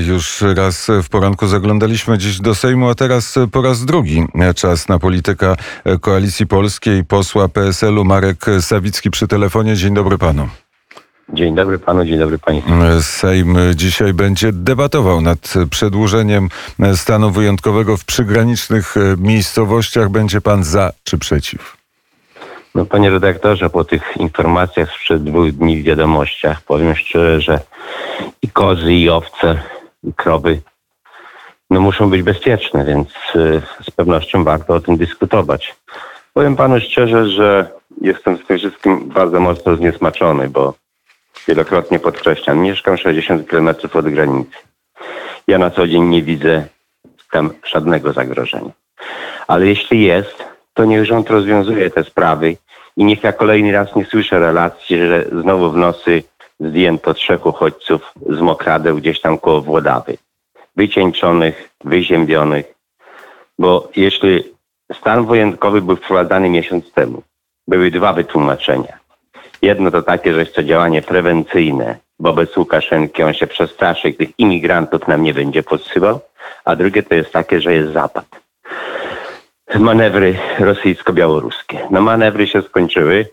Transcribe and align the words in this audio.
Już 0.00 0.44
raz 0.56 0.90
w 1.02 1.08
poranku 1.08 1.46
zaglądaliśmy 1.46 2.18
dziś 2.18 2.40
do 2.40 2.54
Sejmu, 2.54 2.88
a 2.88 2.94
teraz 2.94 3.38
po 3.52 3.62
raz 3.62 3.84
drugi 3.84 4.26
czas 4.56 4.88
na 4.88 4.98
polityka 4.98 5.56
Koalicji 6.00 6.46
Polskiej. 6.46 7.04
Posła 7.04 7.48
PSL-u 7.48 8.04
Marek 8.04 8.46
Sawicki 8.60 9.10
przy 9.10 9.28
telefonie. 9.28 9.76
Dzień 9.76 9.94
dobry 9.94 10.18
panu. 10.18 10.48
Dzień 11.28 11.54
dobry 11.54 11.78
panu, 11.78 12.04
dzień 12.04 12.18
dobry 12.18 12.38
państwu. 12.38 12.72
Sejm 13.00 13.56
dzisiaj 13.74 14.14
będzie 14.14 14.52
debatował 14.52 15.20
nad 15.20 15.54
przedłużeniem 15.70 16.48
stanu 16.94 17.30
wyjątkowego 17.30 17.96
w 17.96 18.04
przygranicznych 18.04 18.94
miejscowościach. 19.18 20.08
Będzie 20.08 20.40
pan 20.40 20.64
za 20.64 20.92
czy 21.04 21.18
przeciw? 21.18 21.76
No 22.74 22.84
panie 22.84 23.10
redaktorze, 23.10 23.70
po 23.70 23.84
tych 23.84 24.02
informacjach 24.16 24.90
sprzed 24.90 25.24
dwóch 25.24 25.52
dni 25.52 25.82
w 25.82 25.84
wiadomościach 25.84 26.62
powiem 26.62 26.96
szczerze, 26.96 27.40
że 27.40 27.60
i 28.42 28.48
kozy, 28.48 28.92
i 28.92 29.08
owce, 29.08 29.62
krowy 30.16 30.60
no 31.72 31.80
muszą 31.80 32.10
być 32.10 32.22
bezpieczne, 32.22 32.84
więc 32.84 33.08
y, 33.36 33.62
z 33.82 33.90
pewnością 33.90 34.44
warto 34.44 34.74
o 34.74 34.80
tym 34.80 34.96
dyskutować. 34.96 35.76
Powiem 36.34 36.56
panu 36.56 36.80
szczerze, 36.80 37.28
że 37.28 37.70
jestem 38.00 38.38
z 38.38 38.46
tym 38.46 38.58
wszystkim 38.58 39.08
bardzo 39.08 39.40
mocno 39.40 39.76
zniesmaczony, 39.76 40.48
bo 40.48 40.74
wielokrotnie 41.48 41.98
podkreślam, 41.98 42.58
mieszkam 42.58 42.98
60 42.98 43.48
km 43.48 43.68
od 43.94 44.08
granicy. 44.08 44.56
Ja 45.46 45.58
na 45.58 45.70
co 45.70 45.86
dzień 45.86 46.02
nie 46.02 46.22
widzę 46.22 46.64
tam 47.30 47.50
żadnego 47.64 48.12
zagrożenia. 48.12 48.70
Ale 49.46 49.66
jeśli 49.66 50.02
jest, 50.02 50.44
to 50.74 50.84
niech 50.84 51.04
rząd 51.04 51.30
rozwiązuje 51.30 51.90
te 51.90 52.04
sprawy 52.04 52.56
i 52.96 53.04
niech 53.04 53.24
ja 53.24 53.32
kolejny 53.32 53.72
raz 53.72 53.96
nie 53.96 54.04
słyszę 54.04 54.38
relacji, 54.38 54.98
że 54.98 55.24
znowu 55.42 55.70
w 55.70 55.76
nosy 55.76 56.22
zdjęto 56.68 57.14
trzech 57.14 57.46
uchodźców 57.46 58.12
z 58.28 58.40
Mokradeł 58.40 58.96
gdzieś 58.96 59.20
tam 59.20 59.38
koło 59.38 59.60
Włodawy. 59.60 60.16
Wycieńczonych, 60.76 61.70
wyziębionych. 61.84 62.74
Bo 63.58 63.88
jeśli 63.96 64.44
stan 64.92 65.26
wojenkowy 65.26 65.82
był 65.82 65.96
wprowadzany 65.96 66.50
miesiąc 66.50 66.92
temu, 66.92 67.22
były 67.68 67.90
dwa 67.90 68.12
wytłumaczenia. 68.12 68.98
Jedno 69.62 69.90
to 69.90 70.02
takie, 70.02 70.34
że 70.34 70.40
jest 70.40 70.54
to 70.54 70.62
działanie 70.62 71.02
prewencyjne 71.02 71.98
wobec 72.20 72.56
Łukaszenki, 72.56 73.22
on 73.22 73.34
się 73.34 73.46
przestraszy, 73.46 74.12
tych 74.12 74.38
imigrantów 74.38 75.08
nam 75.08 75.22
nie 75.22 75.34
będzie 75.34 75.62
podsyłał, 75.62 76.20
a 76.64 76.76
drugie 76.76 77.02
to 77.02 77.14
jest 77.14 77.32
takie, 77.32 77.60
że 77.60 77.74
jest 77.74 77.92
zapad. 77.92 78.24
Manewry 79.74 80.38
rosyjsko-białoruskie. 80.58 81.78
No 81.90 82.00
manewry 82.00 82.46
się 82.46 82.62
skończyły, 82.62 83.26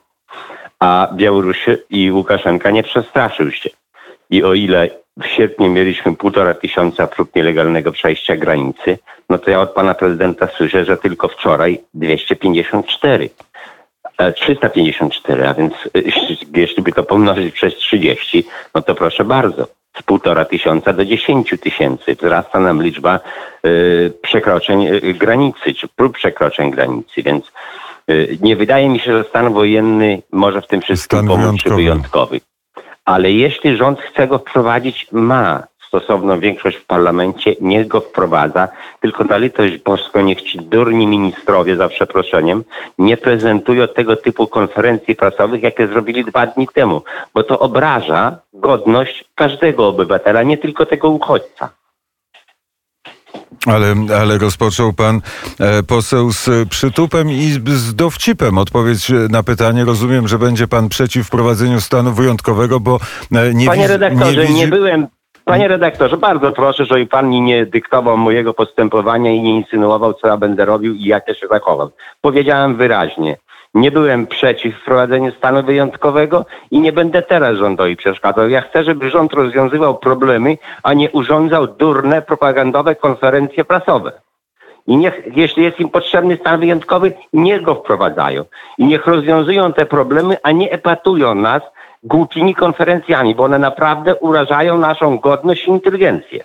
a 0.80 1.08
Białoruś 1.14 1.66
i 1.90 2.12
Łukaszenka 2.12 2.72
nie 2.72 2.84
przestraszył 2.84 3.52
się. 3.52 3.70
I 4.30 4.44
o 4.44 4.54
ile 4.54 4.90
w 5.22 5.28
sierpniu 5.28 5.70
mieliśmy 5.70 6.16
półtora 6.16 6.54
tysiąca 6.54 7.08
prób 7.08 7.36
nielegalnego 7.36 7.92
przejścia 7.92 8.36
granicy, 8.36 8.98
no 9.30 9.38
to 9.38 9.52
ja 9.52 9.62
od 9.62 9.72
pana 9.72 9.94
prezydenta 9.94 10.48
słyszę, 10.48 10.86
że 10.86 10.98
tylko 10.98 11.28
wczoraj 11.28 11.82
254. 11.94 13.30
354, 14.36 15.48
a 15.48 15.54
więc 15.54 15.74
e, 15.74 16.02
jeśli 16.56 16.84
by 16.84 16.92
to 16.92 17.04
pomnożyć 17.04 17.54
przez 17.54 17.76
30, 17.76 18.48
no 18.76 18.82
to 18.82 18.96
proszę 18.96 19.26
bardzo, 19.26 19.68
z 19.98 20.04
półtora 20.04 20.46
tysiąca 20.46 20.94
do 20.94 21.06
10 21.06 21.54
tysięcy 21.62 22.16
wzrasta 22.16 22.60
nam 22.60 22.84
liczba 22.84 23.20
y, 23.66 24.14
przekroczeń 24.22 24.88
granicy, 25.02 25.74
czy 25.74 25.88
prób 25.88 26.14
przekroczeń 26.14 26.72
granicy, 26.72 27.24
więc 27.24 27.52
nie 28.42 28.56
wydaje 28.56 28.90
mi 28.90 29.00
się, 29.00 29.18
że 29.18 29.24
stan 29.24 29.54
wojenny 29.54 30.22
może 30.32 30.62
w 30.62 30.68
tym 30.68 30.82
wszystkim 30.82 31.20
pomóc, 31.20 31.38
wyjątkowy. 31.38 31.76
wyjątkowy. 31.76 32.42
Ale 33.06 33.32
jeśli 33.32 33.78
rząd 33.78 34.02
chce 34.02 34.28
go 34.28 34.40
wprowadzić, 34.40 35.08
ma 35.12 35.64
stosowną 35.90 36.40
większość 36.40 36.78
w 36.78 36.86
parlamencie, 36.86 37.56
niech 37.62 37.88
go 37.88 38.02
wprowadza, 38.02 38.68
tylko 39.02 39.24
na 39.24 39.38
litość 39.38 39.78
boską 39.78 40.22
niech 40.22 40.42
ci 40.42 40.60
durni 40.60 41.08
ministrowie, 41.08 41.76
za 41.76 41.90
przeproszeniem, 41.90 42.64
nie 42.98 43.18
prezentują 43.18 43.88
tego 43.88 44.16
typu 44.16 44.48
konferencji 44.48 45.16
prasowych, 45.16 45.64
jakie 45.64 45.88
zrobili 45.88 46.26
dwa 46.26 46.48
dni 46.48 46.68
temu, 46.68 47.02
bo 47.34 47.44
to 47.44 47.60
obraża 47.60 48.38
godność 48.54 49.26
każdego 49.36 49.88
obywatela, 49.88 50.44
nie 50.44 50.58
tylko 50.58 50.86
tego 50.86 51.10
uchodźca. 51.10 51.70
Ale, 53.66 53.96
ale 54.22 54.38
rozpoczął 54.38 54.94
pan 54.94 55.22
e, 55.60 55.84
poseł 55.84 56.32
z 56.32 56.70
przytupem 56.70 57.32
i 57.32 57.52
z 57.66 57.96
dowcipem. 57.96 58.58
Odpowiedź 58.58 59.12
na 59.30 59.44
pytanie. 59.44 59.86
Rozumiem, 59.86 60.28
że 60.28 60.40
będzie 60.40 60.68
pan 60.68 60.90
przeciw 60.90 61.28
wprowadzeniu 61.28 61.82
stanu 61.82 62.12
wyjątkowego, 62.12 62.80
bo 62.80 63.00
e, 63.36 63.54
nie 63.54 63.66
Panie 63.66 63.88
redaktorze, 63.88 64.42
nie, 64.42 64.42
widzi... 64.42 64.54
nie 64.54 64.68
byłem 64.68 65.08
Panie 65.46 65.68
redaktorze, 65.68 66.18
bardzo 66.18 66.52
proszę, 66.52 66.86
żeby 66.86 67.06
pan 67.06 67.30
mi 67.30 67.42
nie 67.42 67.66
dyktował 67.66 68.18
mojego 68.18 68.54
postępowania 68.54 69.32
i 69.32 69.42
nie 69.42 69.56
insynuował, 69.56 70.14
co 70.14 70.28
ja 70.28 70.38
będę 70.38 70.66
robił 70.66 70.94
i 70.94 71.04
jak 71.04 71.28
ja 71.28 71.36
się 71.36 71.48
zachowam. 71.48 71.90
Powiedziałem 72.22 72.78
wyraźnie, 72.78 73.38
nie 73.74 73.92
byłem 73.92 74.28
przeciw 74.28 74.76
wprowadzeniu 74.76 75.32
stanu 75.32 75.64
wyjątkowego 75.64 76.46
i 76.72 76.80
nie 76.80 76.94
będę 76.94 77.22
teraz 77.22 77.58
rządowi 77.58 77.96
przeszkadzał. 77.96 78.50
Ja 78.50 78.62
chcę, 78.62 78.84
żeby 78.84 79.10
rząd 79.10 79.34
rozwiązywał 79.34 79.98
problemy, 79.98 80.58
a 80.84 80.94
nie 80.94 81.12
urządzał 81.12 81.68
durne, 81.68 82.22
propagandowe 82.22 82.96
konferencje 82.96 83.66
prasowe. 83.66 84.12
I 84.88 84.98
niech, 84.98 85.22
jeśli 85.36 85.64
jest 85.64 85.80
im 85.80 85.90
potrzebny 85.90 86.38
stan 86.38 86.60
wyjątkowy, 86.60 87.14
niech 87.34 87.62
go 87.62 87.76
wprowadzają. 87.76 88.46
I 88.78 88.86
niech 88.86 89.08
rozwiązują 89.08 89.74
te 89.74 89.86
problemy, 89.86 90.38
a 90.44 90.52
nie 90.52 90.72
epatują 90.72 91.36
nas 91.36 91.62
głupimi 92.04 92.56
konferencjami, 92.56 93.36
bo 93.36 93.44
one 93.44 93.60
naprawdę 93.60 94.16
urażają 94.16 94.78
naszą 94.78 95.18
godność 95.18 95.68
i 95.68 95.70
inteligencję. 95.70 96.44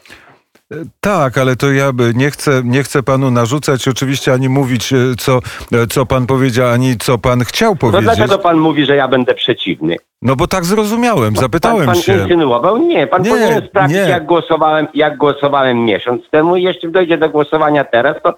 Tak, 1.01 1.39
ale 1.39 1.57
to 1.57 1.73
ja 1.73 1.93
nie 2.15 2.31
chcę, 2.31 2.63
nie 2.65 2.83
chcę 2.83 3.03
panu 3.03 3.31
narzucać 3.31 3.89
oczywiście 3.89 4.33
ani 4.33 4.49
mówić, 4.49 4.93
e, 4.93 4.97
co, 5.19 5.41
e, 5.73 5.87
co 5.87 6.07
pan 6.07 6.27
powiedział, 6.27 6.69
ani 6.69 6.97
co 6.97 7.19
pan 7.19 7.45
chciał 7.45 7.77
powiedzieć. 7.77 8.07
No 8.07 8.15
dlaczego 8.15 8.39
pan 8.39 8.59
mówi, 8.59 8.87
że 8.87 8.97
ja 8.97 9.09
będę 9.09 9.35
przeciwny? 9.35 9.97
No 10.23 10.37
bo 10.37 10.47
tak 10.47 10.65
zrozumiałem, 10.65 11.37
zapytałem 11.37 11.87
pan, 11.87 11.95
pan 11.95 12.03
się. 12.03 12.13
Pan 12.13 12.23
insynuował? 12.23 12.79
Nie, 12.79 13.07
pan 13.07 13.23
nie, 13.23 13.31
powinien 13.31 13.67
sprawdzić, 13.67 13.97
nie. 13.97 14.03
jak 14.03 14.27
głosowałem, 14.27 14.87
jak 14.95 15.17
głosowałem 15.17 15.85
miesiąc 15.85 16.31
temu 16.31 16.57
i 16.57 16.63
jeśli 16.63 16.93
dojdzie 16.93 17.19
do 17.19 17.31
głosowania 17.31 17.85
teraz, 17.85 18.17
to 18.23 18.35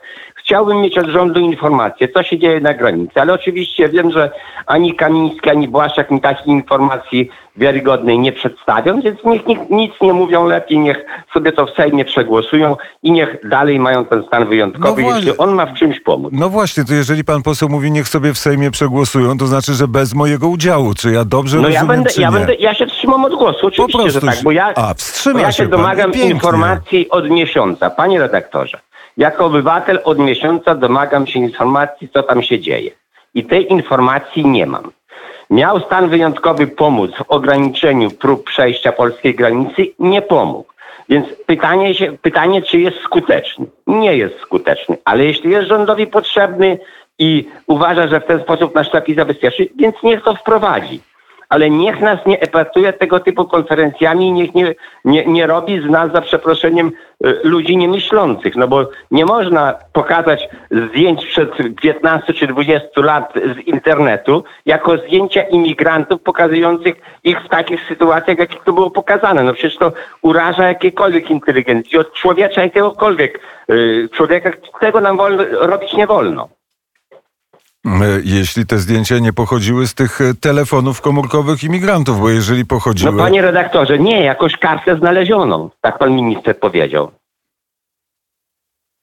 chciałbym 0.47 0.81
mieć 0.81 0.99
od 0.99 1.07
rządu 1.07 1.41
informację, 1.41 2.09
co 2.09 2.23
się 2.23 2.39
dzieje 2.39 2.61
na 2.61 2.75
granicy. 2.75 3.21
Ale 3.21 3.33
oczywiście 3.33 3.89
wiem, 3.89 4.11
że 4.11 4.31
ani 4.67 4.95
Kamiński, 4.95 5.51
ani 5.51 5.69
Błaszczak 5.69 6.11
mi 6.11 6.21
takiej 6.21 6.49
informacji 6.49 7.31
wiarygodnej 7.57 8.19
nie 8.19 8.33
przedstawią, 8.33 9.01
więc 9.01 9.25
niech 9.25 9.47
nic, 9.47 9.59
nic 9.71 9.93
nie 10.01 10.12
mówią 10.12 10.47
lepiej, 10.47 10.79
niech 10.79 11.05
sobie 11.34 11.53
to 11.53 11.67
w 11.67 11.71
Sejmie 11.71 12.05
przegłosują 12.05 12.77
i 13.03 13.12
niech 13.12 13.49
dalej 13.49 13.79
mają 13.79 14.05
ten 14.05 14.25
stan 14.27 14.49
wyjątkowy, 14.49 15.03
no 15.03 15.17
jeśli 15.17 15.37
on 15.37 15.55
ma 15.55 15.67
w 15.67 15.75
czymś 15.75 16.01
pomóc. 16.01 16.33
No 16.34 16.49
właśnie, 16.49 16.84
to 16.84 16.95
jeżeli 16.95 17.25
pan 17.25 17.43
poseł 17.43 17.69
mówi, 17.69 17.91
niech 17.91 18.09
sobie 18.09 18.34
w 18.34 18.39
Sejmie 18.39 18.71
przegłosują, 18.71 19.39
to 19.39 19.47
znaczy, 19.47 19.75
że 19.75 19.89
bez 19.89 20.15
mojego 20.15 20.49
udziału. 20.49 20.95
Czy 20.95 21.13
ja 21.13 21.25
dobrze 21.25 21.57
no 21.57 21.63
rozumiem, 21.63 21.83
ja 21.83 21.89
będę, 21.89 22.11
ja, 22.19 22.33
będę, 22.33 22.55
ja 22.55 22.75
się 22.75 22.87
trzymam 22.87 23.25
od 23.25 23.34
głosu, 23.34 23.67
oczywiście, 23.67 24.11
że 24.11 24.21
tak, 24.21 24.43
bo 24.45 24.53
ja, 24.53 24.73
A, 24.77 24.95
bo 25.33 25.39
ja 25.39 25.53
się, 25.53 25.63
się 25.63 25.69
domagam 25.69 26.13
informacji 26.13 27.09
od 27.09 27.31
miesiąca. 27.31 27.91
Panie 27.91 28.21
redaktorze, 28.21 28.78
jako 29.16 29.44
obywatel 29.44 30.00
od 30.04 30.19
miesiąca 30.19 30.75
domagam 30.75 31.27
się 31.27 31.38
informacji, 31.38 32.09
co 32.09 32.22
tam 32.22 32.43
się 32.43 32.60
dzieje. 32.60 32.91
I 33.34 33.44
tej 33.44 33.72
informacji 33.72 34.47
nie 34.47 34.66
mam. 34.66 34.93
Miał 35.50 35.81
stan 35.81 36.09
wyjątkowy 36.09 36.66
pomóc 36.66 37.10
w 37.16 37.31
ograniczeniu 37.31 38.10
prób 38.10 38.44
przejścia 38.44 38.93
polskiej 38.93 39.34
granicy, 39.34 39.87
nie 39.99 40.22
pomógł. 40.22 40.72
Więc 41.09 41.27
pytanie, 41.47 41.94
się, 41.94 42.16
pytanie, 42.22 42.62
czy 42.62 42.78
jest 42.78 43.00
skuteczny? 43.00 43.66
Nie 43.87 44.16
jest 44.16 44.41
skuteczny, 44.41 44.99
ale 45.04 45.25
jeśli 45.25 45.50
jest 45.50 45.69
rządowi 45.69 46.06
potrzebny 46.06 46.78
i 47.19 47.48
uważa, 47.66 48.09
że 48.09 48.21
w 48.21 48.27
ten 48.27 48.41
sposób 48.41 48.75
nas 48.75 48.94
lepiej 48.94 49.16
zabezpieczy, 49.16 49.69
więc 49.77 49.97
niech 50.03 50.22
to 50.22 50.34
wprowadzi 50.34 51.00
ale 51.49 51.71
niech 51.71 52.01
nas 52.01 52.27
nie 52.27 52.41
epatuje 52.41 52.93
tego 52.93 53.21
typu 53.21 53.45
konferencjami, 53.45 54.33
niech 54.33 54.55
nie, 54.55 54.75
nie, 55.05 55.27
nie 55.27 55.47
robi 55.47 55.81
z 55.81 55.91
nas, 55.91 56.12
za 56.12 56.21
przeproszeniem, 56.21 56.93
y, 57.27 57.41
ludzi 57.45 57.77
niemyślących, 57.77 58.57
no 58.57 58.69
bo 58.69 58.89
nie 59.10 59.25
można 59.25 59.75
pokazać 59.93 60.48
zdjęć 60.71 61.27
przed 61.27 61.51
15 61.83 62.33
czy 62.33 62.47
20 62.47 62.89
lat 62.97 63.34
z 63.57 63.59
internetu 63.59 64.45
jako 64.66 64.98
zdjęcia 64.98 65.43
imigrantów 65.43 66.22
pokazujących 66.22 66.95
ich 67.25 67.41
w 67.45 67.49
takich 67.49 67.81
sytuacjach, 67.89 68.39
jakich 68.39 68.65
to 68.65 68.72
było 68.72 68.91
pokazane. 68.91 69.42
No 69.42 69.53
przecież 69.53 69.77
to 69.77 69.92
uraża 70.22 70.69
jakiekolwiek 70.69 71.31
inteligencję, 71.31 72.01
od 72.01 72.13
człowiecza 72.13 72.63
jakiegokolwiek 72.63 73.41
y, 73.71 74.09
człowieka. 74.13 74.51
Tego 74.81 75.01
nam 75.01 75.16
wolno, 75.16 75.45
robić 75.60 75.92
nie 75.92 76.07
wolno. 76.07 76.55
E, 77.86 78.21
jeśli 78.24 78.66
te 78.66 78.78
zdjęcia 78.78 79.18
nie 79.18 79.33
pochodziły 79.33 79.86
z 79.86 79.94
tych 79.94 80.21
e, 80.21 80.34
telefonów 80.34 81.00
komórkowych 81.00 81.65
imigrantów, 81.65 82.21
bo 82.21 82.30
jeżeli 82.30 82.65
pochodziły... 82.65 83.12
No 83.12 83.18
panie 83.18 83.42
redaktorze, 83.42 83.98
nie, 83.98 84.22
jakoś 84.24 84.56
kartę 84.56 84.97
znalezioną, 84.97 85.71
tak 85.80 85.98
pan 85.98 86.12
minister 86.12 86.59
powiedział. 86.59 87.10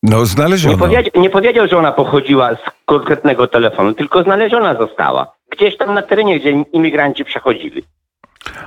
No 0.04 0.26
znaleziono. 0.26 0.74
Nie, 0.74 0.80
powiedział, 0.80 1.22
nie 1.22 1.30
powiedział, 1.30 1.68
że 1.68 1.78
ona 1.78 1.92
pochodziła 1.92 2.56
z 2.56 2.60
konkretnego 2.86 3.48
telefonu, 3.48 3.94
tylko 3.94 4.24
znaleziona 4.24 4.76
została. 4.78 5.34
Gdzieś 5.52 5.78
tam 5.78 5.94
na 5.94 6.02
terenie, 6.02 6.40
gdzie 6.40 6.52
imigranci 6.52 7.26
przechodzili. 7.26 7.84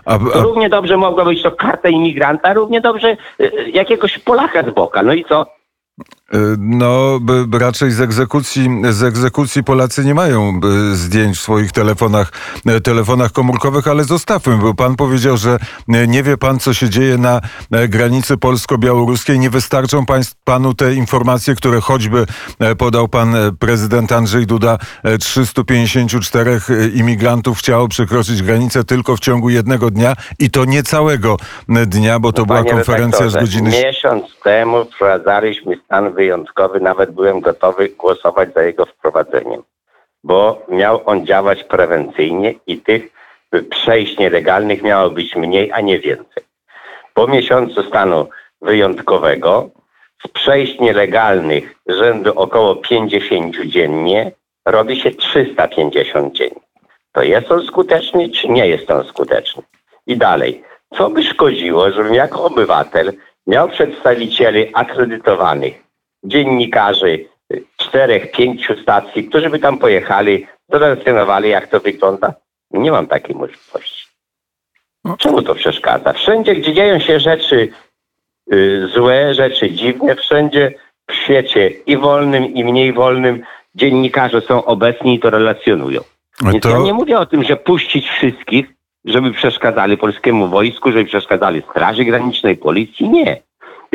A, 0.05 0.15
a, 0.15 0.19
równie 0.19 0.69
dobrze 0.69 0.97
mogła 0.97 1.25
być 1.25 1.43
to 1.43 1.51
karta 1.51 1.89
imigranta, 1.89 2.53
równie 2.53 2.81
dobrze 2.81 3.17
y, 3.41 3.71
jakiegoś 3.73 4.19
Polaka 4.19 4.63
z 4.63 4.75
boka. 4.75 5.03
No 5.03 5.13
i 5.13 5.25
co? 5.25 5.47
Y, 6.35 6.39
no, 6.59 7.21
by, 7.21 7.59
raczej 7.59 7.91
z 7.91 8.01
egzekucji, 8.01 8.71
z 8.91 9.03
egzekucji 9.03 9.65
Polacy 9.65 10.05
nie 10.05 10.15
mają 10.15 10.61
y, 10.93 10.97
zdjęć 10.97 11.37
w 11.37 11.41
swoich 11.41 11.73
telefonach, 11.73 12.33
y, 12.77 12.81
telefonach 12.81 13.33
komórkowych, 13.33 13.89
ale 13.89 14.05
zostawmy, 14.05 14.57
bo 14.57 14.75
pan 14.75 14.97
powiedział, 14.97 15.37
że 15.37 15.59
nie 15.89 16.23
wie 16.23 16.37
pan, 16.37 16.59
co 16.59 16.75
się 16.75 16.91
dzieje 16.91 17.19
na 17.19 17.41
granicy 17.89 18.37
polsko-białoruskiej. 18.37 19.39
Nie 19.39 19.51
wystarczą 19.51 20.05
panu 20.45 20.75
te 20.75 20.95
informacje, 20.95 21.55
które 21.55 21.81
choćby 21.81 22.27
podał 22.79 23.09
pan 23.09 23.35
prezydent 23.59 24.13
Andrzej 24.13 24.47
Duda. 24.47 24.79
y, 25.05 25.19
354 25.19 26.61
y, 26.71 26.89
imigrantów 26.95 27.59
chciało 27.59 27.89
przekroczyć 27.89 28.43
granicę 28.43 28.85
tylko 28.85 29.17
w 29.17 29.21
ciągu 29.21 29.51
jednego 29.51 29.91
dnia 29.91 30.15
i 30.39 30.51
to 30.51 30.65
nie 30.65 30.83
całego 30.83 31.37
dnia, 31.87 32.19
bo 32.19 32.33
to 32.33 32.47
była 32.47 32.59
Panie 32.59 32.71
konferencja 32.71 33.29
z 33.29 33.35
godziny 33.35 33.71
Miesiąc 33.71 34.25
temu 34.45 34.85
wprowadzaliśmy 34.85 35.77
stan 35.85 36.15
wyjątkowy, 36.17 36.81
nawet 36.81 37.11
byłem 37.11 37.41
gotowy 37.41 37.89
głosować 37.89 38.55
za 38.55 38.63
jego 38.63 38.87
wprowadzeniem, 38.87 39.63
bo 40.25 40.63
miał 40.69 41.01
on 41.07 41.27
działać 41.27 41.65
prewencyjnie 41.65 42.55
i 42.67 42.79
tych 42.79 43.03
przejść 43.71 44.19
nielegalnych 44.19 44.83
miało 44.83 45.11
być 45.11 45.37
mniej, 45.37 45.73
a 45.73 45.81
nie 45.81 45.99
więcej. 45.99 46.45
Po 47.15 47.27
miesiącu 47.27 47.83
stanu 47.83 48.29
wyjątkowego 48.63 49.71
z 50.25 50.29
przejść 50.29 50.81
nielegalnych 50.81 51.75
rzędu 51.87 52.33
około 52.39 52.77
50 52.77 53.57
dziennie 53.67 54.33
robi 54.67 55.01
się 55.01 55.11
350 55.11 56.35
dziennie. 56.35 56.61
To 57.13 57.23
jest 57.23 57.51
on 57.51 57.67
skuteczny, 57.67 58.31
czy 58.31 58.49
nie 58.49 58.69
jest 58.69 58.91
on 58.91 59.05
skuteczny? 59.05 59.63
I 60.07 60.17
dalej, 60.17 60.63
co 60.97 61.11
by 61.11 61.25
szkodziło, 61.25 61.91
żebym 61.91 62.15
jako 62.15 62.45
obywatel 62.45 63.13
miał 63.47 63.69
przedstawicieli 63.69 64.71
akredytowanych, 64.75 65.86
dziennikarzy 66.27 67.25
czterech, 67.77 68.31
pięciu 68.33 68.83
stacji, 68.83 69.25
którzy 69.25 69.51
by 69.51 69.59
tam 69.59 69.79
pojechali, 69.79 70.47
zrelacjonowali, 70.73 71.49
jak 71.51 71.67
to 71.67 71.81
wygląda? 71.81 72.35
Nie 72.71 72.93
mam 72.93 73.07
takiej 73.07 73.37
możliwości. 73.37 74.07
Czemu 75.19 75.43
to 75.43 75.55
przeszkadza? 75.55 76.13
Wszędzie, 76.13 76.55
gdzie 76.55 76.75
dzieją 76.75 76.99
się 76.99 77.21
rzeczy 77.21 77.69
y, 78.53 78.89
złe, 78.95 79.35
rzeczy 79.35 79.71
dziwne, 79.71 80.15
wszędzie 80.17 80.75
w 81.11 81.15
świecie 81.15 81.69
i 81.69 81.97
wolnym, 81.97 82.55
i 82.55 82.65
mniej 82.65 82.93
wolnym 82.93 83.43
dziennikarze 83.75 84.41
są 84.41 84.65
obecni 84.65 85.15
i 85.15 85.21
to 85.21 85.31
relacjonują. 85.31 86.01
Więc 86.43 86.63
To- 86.63 86.71
ja 86.71 86.79
nie 86.79 86.95
mówię 86.95 87.19
o 87.19 87.27
tym, 87.27 87.45
że 87.45 87.57
puścić 87.57 88.09
wszystkich, 88.09 88.67
żeby 89.05 89.33
przeszkadzali 89.33 89.97
polskiemu 89.97 90.49
wojsku, 90.49 90.93
żeby 90.93 91.05
przeszkadzali 91.05 91.63
Straży 91.71 92.05
Granicznej, 92.05 92.57
policji. 92.57 93.09
Nie. 93.09 93.43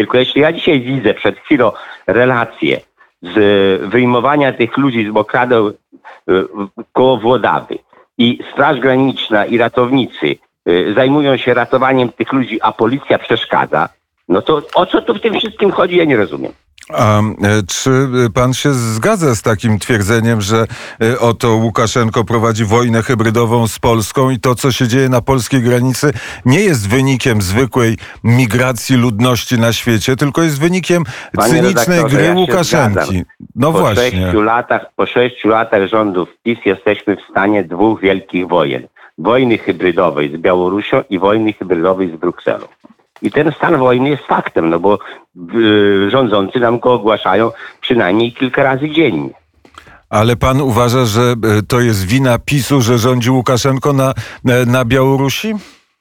Tylko 0.02 0.18
jeśli 0.18 0.42
ja 0.42 0.52
dzisiaj 0.52 0.82
widzę 0.82 1.14
przed 1.14 1.40
chwilą 1.40 1.72
relacje 2.08 2.82
z 3.22 3.38
e, 3.38 3.88
wyjmowania 3.88 4.54
tych 4.54 4.78
ludzi 4.78 5.06
z 5.06 5.10
Mokradeł 5.10 5.68
e, 5.68 5.74
koło 6.94 7.18
Włodawy 7.18 7.78
i 8.18 8.40
Straż 8.52 8.80
Graniczna 8.80 9.46
i 9.46 9.58
ratownicy 9.58 10.36
e, 10.66 10.94
zajmują 10.94 11.38
się 11.38 11.54
ratowaniem 11.54 12.10
tych 12.10 12.34
ludzi, 12.34 12.60
a 12.62 12.72
policja 12.72 13.20
przeszkadza, 13.20 13.90
no 14.30 14.42
to 14.42 14.62
o 14.76 14.86
co 14.86 15.02
tu 15.02 15.14
w 15.14 15.22
tym 15.22 15.40
wszystkim 15.40 15.72
chodzi, 15.72 15.96
ja 15.96 16.06
nie 16.06 16.18
rozumiem. 16.18 16.52
A 16.98 17.20
e, 17.20 17.24
czy 17.68 18.08
pan 18.34 18.54
się 18.54 18.74
zgadza 18.74 19.36
z 19.36 19.42
takim 19.42 19.80
twierdzeniem, 19.80 20.42
że 20.42 20.66
e, 21.02 21.20
oto 21.20 21.56
Łukaszenko 21.56 22.24
prowadzi 22.24 22.66
wojnę 22.66 23.04
hybrydową 23.04 23.68
z 23.68 23.80
Polską 23.80 24.30
i 24.30 24.40
to, 24.40 24.56
co 24.56 24.72
się 24.72 24.88
dzieje 24.88 25.10
na 25.10 25.22
polskiej 25.22 25.62
granicy, 25.62 26.14
nie 26.46 26.60
jest 26.60 26.90
wynikiem 26.90 27.42
zwykłej 27.42 27.98
migracji 28.24 28.96
ludności 28.98 29.60
na 29.60 29.74
świecie, 29.74 30.16
tylko 30.16 30.44
jest 30.44 30.60
wynikiem 30.60 31.04
Panie 31.36 31.54
cynicznej 31.54 32.04
gry 32.04 32.24
ja 32.24 32.34
Łukaszenki? 32.34 32.94
zgadzam. 32.94 33.16
No 33.56 33.72
po 33.72 33.80
właśnie. 33.80 34.12
Sześciu 34.12 34.42
latach, 34.42 34.86
po 34.96 35.06
sześciu 35.06 35.48
latach 35.48 35.88
rządów 35.88 36.30
PiS 36.44 36.60
jesteśmy 36.66 37.16
w 37.16 37.22
stanie 37.32 37.64
dwóch 37.64 38.02
wielkich 38.02 38.48
wojen. 38.48 38.88
Wojny 39.18 39.58
hybrydowej 39.58 40.32
z 40.38 40.38
Białorusią 40.38 41.04
i 41.10 41.20
wojny 41.20 41.54
hybrydowej 41.54 42.12
z 42.12 42.16
Brukselą. 42.16 42.66
I 43.22 43.32
ten 43.32 43.52
stan 43.52 43.78
wojny 43.78 44.10
jest 44.10 44.24
faktem, 44.24 44.70
no 44.70 44.80
bo 44.80 45.00
yy, 45.54 46.10
rządzący 46.10 46.60
nam 46.60 46.80
go 46.80 46.94
ogłaszają 46.94 47.52
przynajmniej 47.82 48.34
kilka 48.34 48.64
razy 48.64 48.90
dziennie. 48.90 49.30
Ale 50.10 50.36
pan 50.36 50.62
uważa, 50.62 51.06
że 51.06 51.22
e, 51.22 51.36
to 51.68 51.80
jest 51.80 52.06
wina 52.08 52.40
PiSu, 52.40 52.82
że 52.82 52.98
rządzi 52.98 53.32
Łukaszenko 53.32 53.94
na, 53.94 54.14
e, 54.50 54.66
na 54.66 54.86
Białorusi? 54.86 55.54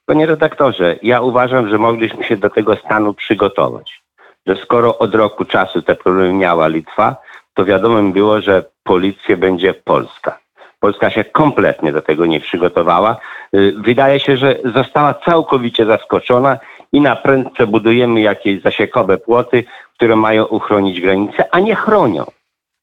Panie 0.06 0.26
redaktorze, 0.26 0.96
ja 1.02 1.20
uważam, 1.20 1.68
że 1.68 1.78
mogliśmy 1.78 2.24
się 2.24 2.36
do 2.36 2.50
tego 2.50 2.76
stanu 2.76 3.14
przygotować. 3.14 4.02
Że 4.46 4.56
skoro 4.56 4.98
od 4.98 5.14
roku 5.14 5.44
czasu 5.44 5.82
te 5.82 5.94
problemy 5.94 6.32
miała 6.32 6.68
Litwa, 6.68 7.16
to 7.54 7.64
wiadomym 7.64 8.12
było, 8.12 8.40
że 8.40 8.64
policję 8.82 9.36
będzie 9.36 9.74
Polska. 9.74 10.38
Polska 10.80 11.10
się 11.10 11.24
kompletnie 11.24 11.92
do 11.92 12.02
tego 12.02 12.26
nie 12.26 12.40
przygotowała. 12.40 13.16
Y, 13.54 13.74
Wydaje 13.78 14.20
się, 14.20 14.36
że 14.36 14.56
została 14.74 15.14
całkowicie 15.14 15.86
zaskoczona 15.86 16.58
i 16.92 17.00
na 17.00 17.16
prędce 17.16 17.66
budujemy 17.66 18.20
jakieś 18.20 18.62
zasiekowe 18.62 19.18
płoty, 19.18 19.64
które 19.94 20.16
mają 20.16 20.44
uchronić 20.44 21.00
granice, 21.00 21.54
a 21.54 21.60
nie 21.60 21.74
chronią. 21.74 22.24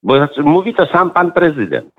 Bo 0.04 0.14
mówi 0.44 0.74
to 0.74 0.86
sam 0.86 1.12
pan 1.12 1.32
prezydent 1.32 1.94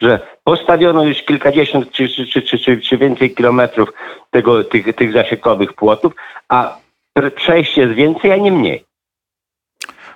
że 0.00 0.20
postawiono 0.44 1.04
już 1.04 1.22
kilkadziesiąt 1.22 1.90
czy, 1.90 2.08
czy, 2.08 2.26
czy, 2.26 2.58
czy, 2.58 2.80
czy, 2.80 2.98
więcej 2.98 3.34
kilometrów 3.34 3.88
tego, 4.30 4.64
tych, 4.64 4.96
tych 4.96 5.12
zasiekowych 5.12 5.72
płotów, 5.72 6.12
a 6.48 6.76
pr- 7.18 7.30
przejść 7.30 7.76
jest 7.76 7.92
więcej, 7.92 8.32
a 8.32 8.36
nie 8.36 8.52
mniej. 8.52 8.84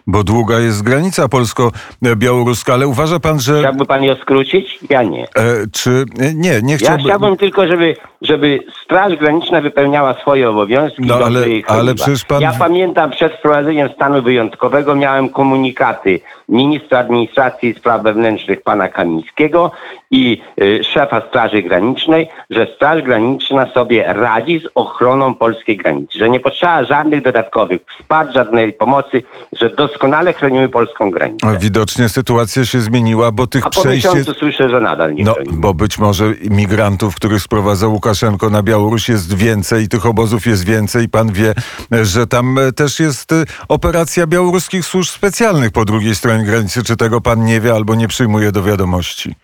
Bo 0.06 0.24
długa 0.24 0.58
jest 0.58 0.82
granica 0.82 1.28
polsko-białoruska, 1.28 2.74
ale 2.74 2.86
uważa 2.86 3.20
pan, 3.20 3.40
że... 3.40 3.58
Chciałby 3.58 3.86
pan 3.86 4.04
ją 4.04 4.14
skrócić? 4.14 4.78
Ja 4.90 5.02
nie. 5.02 5.24
E, 5.24 5.66
czy... 5.72 6.04
Nie, 6.34 6.62
nie 6.62 6.72
Ja 6.72 6.78
chciałbym... 6.78 7.04
chciałbym 7.04 7.36
tylko, 7.36 7.66
żeby, 7.66 7.96
żeby 8.22 8.58
Straż 8.84 9.16
Graniczna 9.16 9.60
wypełniała 9.60 10.14
swoje 10.14 10.50
obowiązki. 10.50 11.02
No, 11.02 11.14
ale- 11.14 11.44
ale 11.66 11.94
przecież 11.94 12.24
pan- 12.24 12.40
Ja 12.42 12.52
pamiętam 12.58 13.10
przed 13.10 13.32
wprowadzeniem 13.32 13.88
stanu 13.94 14.22
wyjątkowego 14.22 14.94
miałem 14.94 15.28
komunikaty 15.28 16.20
ministra 16.48 16.98
administracji 16.98 17.68
i 17.68 17.74
spraw 17.74 18.02
wewnętrznych 18.02 18.62
pana 18.62 18.88
Kamińskiego 18.88 19.70
i 20.10 20.40
y, 20.62 20.84
szefa 20.84 21.22
Straży 21.28 21.62
Granicznej, 21.62 22.28
że 22.50 22.66
Straż 22.76 23.02
Graniczna 23.02 23.66
sobie 23.74 24.04
radzi 24.12 24.60
z 24.60 24.68
ochroną 24.74 25.34
polskiej 25.34 25.76
granicy, 25.76 26.18
że 26.18 26.28
nie 26.30 26.40
potrzeba 26.40 26.84
żadnych 26.84 27.22
dodatkowych 27.22 27.80
wsparć, 27.98 28.34
żadnej 28.34 28.72
pomocy, 28.72 29.22
że 29.52 29.70
doskonale 29.70 30.32
chronimy 30.32 30.68
polską 30.68 31.10
granicę. 31.10 31.56
Widocznie 31.60 32.08
sytuacja 32.08 32.64
się 32.64 32.80
zmieniła, 32.80 33.32
bo 33.32 33.46
tych 33.46 33.66
A 33.66 33.70
po 33.70 33.80
przejść 33.80 34.06
miesiącu 34.06 34.34
słyszę, 34.34 34.68
że 34.70 34.80
nadal 34.80 35.14
nie 35.14 35.24
No, 35.24 35.34
chronimy. 35.34 35.56
bo 35.60 35.74
być 35.74 35.98
może 35.98 36.24
migrantów, 36.50 37.14
których 37.14 37.42
sprowadza 37.42 37.88
Łukaszenko 38.08 38.50
na 38.50 38.62
Białoruś 38.62 39.08
jest 39.08 39.36
więcej, 39.36 39.88
tych 39.88 40.06
obozów 40.06 40.46
jest 40.46 40.66
więcej 40.66 41.08
pan 41.08 41.32
wie, 41.32 41.54
że 42.12 42.26
tam 42.26 42.58
e, 42.58 42.72
też 42.72 43.00
jest 43.00 43.32
e, 43.32 43.44
operacja 43.68 44.26
białoruskich 44.26 44.84
służb 44.84 45.10
specjalnych 45.10 45.72
po 45.72 45.84
drugiej 45.84 46.14
stronie 46.14 46.44
granicy. 46.44 46.82
Czy 46.82 46.96
tego 46.96 47.20
pan 47.20 47.44
nie 47.44 47.60
wie 47.60 47.72
albo 47.72 47.94
nie 47.94 48.08
przyjmuje 48.08 48.52
do 48.52 48.62
wiadomości? 48.62 49.34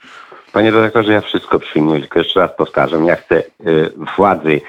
Panie 0.53 0.71
redaktorze, 0.71 1.13
ja 1.13 1.21
wszystko 1.21 1.59
przyjmuję, 1.61 2.01
tylko 2.01 2.19
jeszcze 2.19 2.41
raz 2.41 2.51
powtarzam, 2.57 3.07
ja 3.07 3.17
chcę 3.17 3.43
y, 3.67 3.93
władzy, 4.17 4.61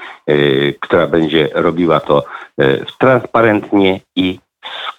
która 0.80 1.08
będzie 1.08 1.50
robiła 1.54 2.00
to 2.00 2.24
transparentnie 3.00 4.00
i 4.16 4.40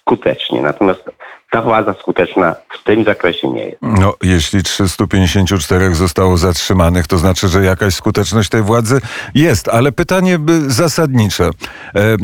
skutecznie. 0.01 0.61
Natomiast 0.61 1.03
ta 1.51 1.61
władza 1.61 1.93
skuteczna 1.93 2.55
w 2.69 2.83
tym 2.83 3.03
zakresie 3.03 3.47
nie 3.47 3.65
jest. 3.65 3.77
No, 3.81 4.13
jeśli 4.23 4.63
354 4.63 5.95
zostało 5.95 6.37
zatrzymanych, 6.37 7.07
to 7.07 7.17
znaczy, 7.17 7.47
że 7.47 7.63
jakaś 7.63 7.93
skuteczność 7.93 8.49
tej 8.49 8.61
władzy 8.61 9.01
jest. 9.35 9.69
Ale 9.69 9.91
pytanie 9.91 10.39
by 10.39 10.69
zasadnicze. 10.71 11.43
E, 11.43 11.49
e, 11.99 12.17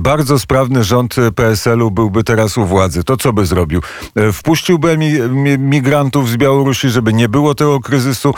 bardzo 0.00 0.38
sprawny 0.38 0.84
rząd 0.84 1.16
PSL-u 1.36 1.90
byłby 1.90 2.24
teraz 2.24 2.58
u 2.58 2.64
władzy. 2.64 3.04
To 3.04 3.16
co 3.16 3.32
by 3.32 3.46
zrobił? 3.46 3.80
E, 4.16 4.32
wpuściłby 4.32 4.98
mi, 4.98 5.12
mi, 5.20 5.58
migrantów 5.58 6.28
z 6.28 6.36
Białorusi, 6.36 6.88
żeby 6.88 7.12
nie 7.12 7.28
było 7.28 7.54
tego 7.54 7.80
kryzysu, 7.80 8.34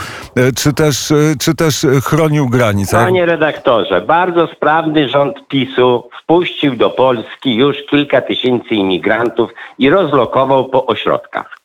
czy 0.57 0.73
też, 0.73 1.13
czy 1.39 1.55
też 1.55 1.85
chronił 2.03 2.49
granice? 2.49 2.97
Panie 2.97 3.25
redaktorze, 3.25 4.01
bardzo 4.01 4.47
sprawny 4.47 5.09
rząd 5.09 5.47
PiSu 5.47 6.09
wpuścił 6.23 6.75
do 6.75 6.89
Polski 6.89 7.55
już 7.55 7.77
kilka 7.89 8.21
tysięcy 8.21 8.75
imigrantów 8.75 9.51
i 9.79 9.89
rozlokował 9.89 10.30
po 10.63 10.85
ośrodkach. 10.85 11.60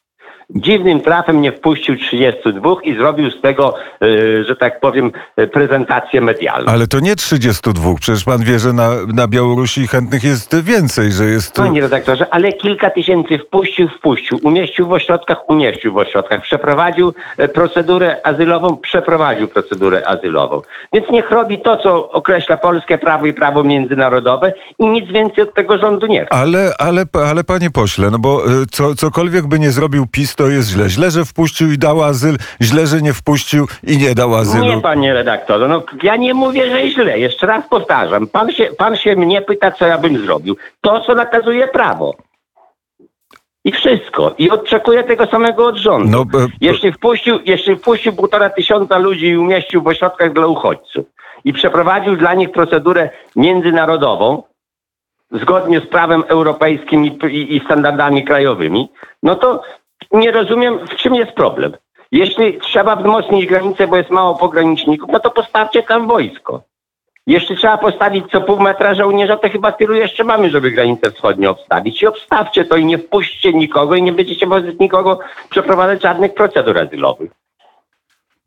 Dziwnym 0.51 1.01
trafem 1.01 1.41
nie 1.41 1.53
wpuścił 1.53 1.97
32 1.97 2.75
i 2.83 2.97
zrobił 2.97 3.31
z 3.31 3.41
tego, 3.41 3.75
y, 4.03 4.45
że 4.45 4.57
tak 4.57 4.81
powiem, 4.81 5.13
y, 5.41 5.47
prezentację 5.47 6.21
medialną. 6.21 6.73
Ale 6.73 6.87
to 6.87 7.01
nie 7.01 7.17
32. 7.17 7.95
Przecież 8.01 8.25
pan 8.25 8.45
wie, 8.45 8.59
że 8.59 8.73
na, 8.73 8.91
na 9.15 9.29
Białorusi 9.29 9.87
chętnych 9.87 10.25
jest 10.25 10.63
więcej, 10.63 11.13
że 11.13 11.25
jest. 11.25 11.55
Panie 11.55 11.81
redaktorze, 11.81 12.27
ale 12.31 12.53
kilka 12.53 12.91
tysięcy 12.91 13.39
wpuścił, 13.39 13.89
wpuścił, 13.89 14.39
umieścił 14.43 14.87
w 14.87 14.93
ośrodkach, 14.93 15.51
umieścił 15.51 15.93
w 15.93 15.97
ośrodkach, 15.97 16.43
przeprowadził 16.43 17.15
e, 17.37 17.49
procedurę 17.49 18.27
azylową, 18.27 18.77
przeprowadził 18.77 19.49
procedurę 19.49 20.09
azylową. 20.09 20.63
Więc 20.93 21.11
niech 21.11 21.31
robi 21.31 21.59
to, 21.59 21.77
co 21.77 22.11
określa 22.11 22.57
polskie 22.57 22.99
prawo 22.99 23.27
i 23.27 23.33
prawo 23.33 23.65
międzynarodowe 23.65 24.53
i 24.79 24.87
nic 24.87 25.13
więcej 25.13 25.45
od 25.45 25.55
tego 25.55 25.79
rządu 25.79 26.07
nie 26.07 26.25
chce. 26.25 26.35
Ale, 26.35 26.75
ale, 26.79 27.05
ale 27.27 27.45
panie 27.45 27.71
pośle, 27.71 28.11
no 28.11 28.19
bo 28.19 28.43
co, 28.71 28.95
cokolwiek 28.95 29.47
by 29.47 29.59
nie 29.59 29.71
zrobił 29.71 30.07
PiS, 30.07 30.36
to 30.37 30.49
jest 30.49 30.69
źle. 30.69 30.89
Źle, 30.89 31.11
że 31.11 31.25
wpuścił 31.25 31.73
i 31.73 31.79
dał 31.79 32.03
azyl, 32.03 32.37
źle, 32.63 32.87
że 32.87 33.03
nie 33.03 33.13
wpuścił 33.13 33.67
i 33.83 33.99
nie 33.99 34.15
dał 34.15 34.35
azylu. 34.35 34.65
Nie, 34.65 34.81
panie 34.81 35.15
redaktorze, 35.15 35.69
no 35.69 35.83
ja 36.03 36.17
nie 36.17 36.35
mówię, 36.35 36.71
że 36.71 36.91
źle. 36.91 37.19
Jeszcze 37.19 37.47
raz 37.47 37.69
powtarzam. 37.71 38.27
Pan 38.27 38.53
się, 38.53 38.65
pan 38.79 38.97
się 38.97 39.17
mnie 39.17 39.43
pyta, 39.43 39.71
co 39.71 39.87
ja 39.87 39.99
bym 39.99 40.19
zrobił. 40.27 40.57
To, 40.81 41.01
co 41.01 41.15
nakazuje 41.15 41.69
prawo. 41.69 42.17
I 43.65 43.73
wszystko. 43.73 44.35
I 44.39 44.51
oczekuję 44.51 45.05
tego 45.05 45.27
samego 45.27 45.67
od 45.67 45.77
rządu. 45.77 46.09
No, 46.11 46.41
e, 46.41 46.47
jeśli, 46.61 46.93
wpuścił, 46.93 47.39
jeśli 47.45 47.77
wpuścił 47.77 48.13
półtora 48.13 48.51
tysiąca 48.51 48.99
ludzi 48.99 49.27
i 49.27 49.37
umieścił 49.37 49.83
w 49.83 49.87
ośrodkach 49.87 50.33
dla 50.33 50.47
uchodźców 50.47 51.07
i 51.45 51.53
przeprowadził 51.53 52.17
dla 52.17 52.35
nich 52.35 52.53
procedurę 52.53 53.11
międzynarodową, 53.37 54.43
zgodnie 55.33 55.81
z 55.81 55.87
prawem 55.87 56.25
europejskim 56.29 57.05
i, 57.05 57.19
i, 57.31 57.57
i 57.57 57.61
standardami 57.61 58.25
krajowymi, 58.25 58.89
no 59.23 59.35
to 59.35 59.63
nie 60.13 60.33
rozumiem, 60.33 60.79
w 60.87 60.97
czym 60.97 61.15
jest 61.15 61.33
problem. 61.33 61.73
Jeśli 62.13 62.59
trzeba 62.61 62.97
wzmocnić 62.97 63.47
granicę, 63.47 63.89
bo 63.89 63.97
jest 63.97 64.11
mało 64.11 64.35
pograniczników, 64.35 65.11
no 65.13 65.21
to 65.21 65.31
postawcie 65.31 65.83
tam 65.83 66.07
wojsko. 66.07 66.63
Jeśli 67.27 67.57
trzeba 67.57 67.79
postawić 67.79 68.25
co 68.33 68.41
pół 68.41 68.61
metra 68.61 68.95
żołnierza, 68.95 69.37
to 69.37 69.51
chyba 69.51 69.73
tylu 69.73 69.95
jeszcze 69.95 70.25
mamy, 70.25 70.51
żeby 70.51 70.71
granicę 70.71 71.11
wschodnią 71.11 71.51
obstawić. 71.51 72.03
I 72.03 72.07
obstawcie 72.07 72.65
to 72.65 72.77
i 72.77 72.85
nie 72.85 72.99
wpuśćcie 72.99 73.53
nikogo 73.53 73.95
i 73.95 74.03
nie 74.03 74.13
będziecie 74.13 74.47
wobec 74.47 74.81
nikogo 74.81 75.19
przeprowadzać 75.51 76.03
żadnych 76.03 76.35
procedur 76.35 76.79
azylowych. 76.79 77.31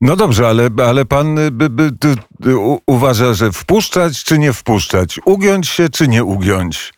No 0.02 0.16
dobrze, 0.16 0.48
ale, 0.48 0.70
ale 0.90 1.06
pan 1.06 1.38
y, 1.38 1.52
by, 1.52 1.70
by, 1.70 1.92
ty, 2.00 2.16
ty, 2.44 2.58
u, 2.58 2.80
uważa, 2.88 3.34
że 3.34 3.52
wpuszczać 3.52 4.24
czy 4.24 4.40
nie 4.40 4.54
wpuszczać? 4.54 5.20
Ugiąć 5.26 5.68
się 5.68 5.90
czy 5.90 6.08
nie 6.08 6.24
ugiąć? 6.24 6.94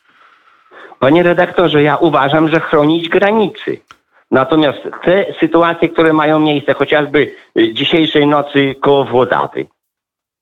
Panie 0.99 1.23
redaktorze, 1.23 1.83
ja 1.83 1.97
uważam, 1.97 2.49
że 2.49 2.59
chronić 2.59 3.09
granicy. 3.09 3.77
Natomiast 4.31 4.79
te 5.03 5.33
sytuacje, 5.39 5.89
które 5.89 6.13
mają 6.13 6.39
miejsce, 6.39 6.73
chociażby 6.73 7.35
y, 7.57 7.73
dzisiejszej 7.73 8.27
nocy 8.27 8.75
koło 8.81 9.05
Włodawy, 9.05 9.65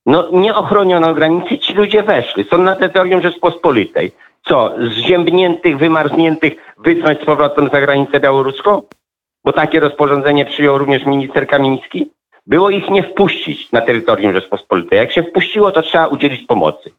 no 0.06 0.30
nie 0.32 0.56
ochroniono 0.56 1.14
granicy, 1.14 1.58
ci 1.58 1.74
ludzie 1.74 2.04
weszli, 2.04 2.44
są 2.44 2.58
na 2.58 2.76
terytorium 2.76 3.22
Rzeczpospolitej. 3.22 4.12
Co, 4.46 4.76
zziębniętych, 4.92 5.78
wymarzniętych 5.78 6.54
wycnąć 6.78 7.22
z 7.22 7.26
powrotem 7.26 7.70
za 7.74 7.82
granicę 7.82 8.20
białoruską? 8.20 8.82
Bo 9.46 9.54
takie 9.54 9.80
rozporządzenie 9.80 10.46
przyjął 10.46 10.78
również 10.78 11.06
minister 11.06 11.48
Kamiński. 11.48 12.12
Było 12.48 12.70
ich 12.70 12.90
nie 12.90 13.04
wpuścić 13.04 13.72
na 13.72 13.82
terytorium 13.82 14.34
Rzeczpospolitej. 14.34 14.98
Jak 14.98 15.12
się 15.12 15.24
wpuściło, 15.24 15.72
to 15.72 15.82
trzeba 15.82 16.08
udzielić 16.08 16.48
pomocy. 16.48 16.92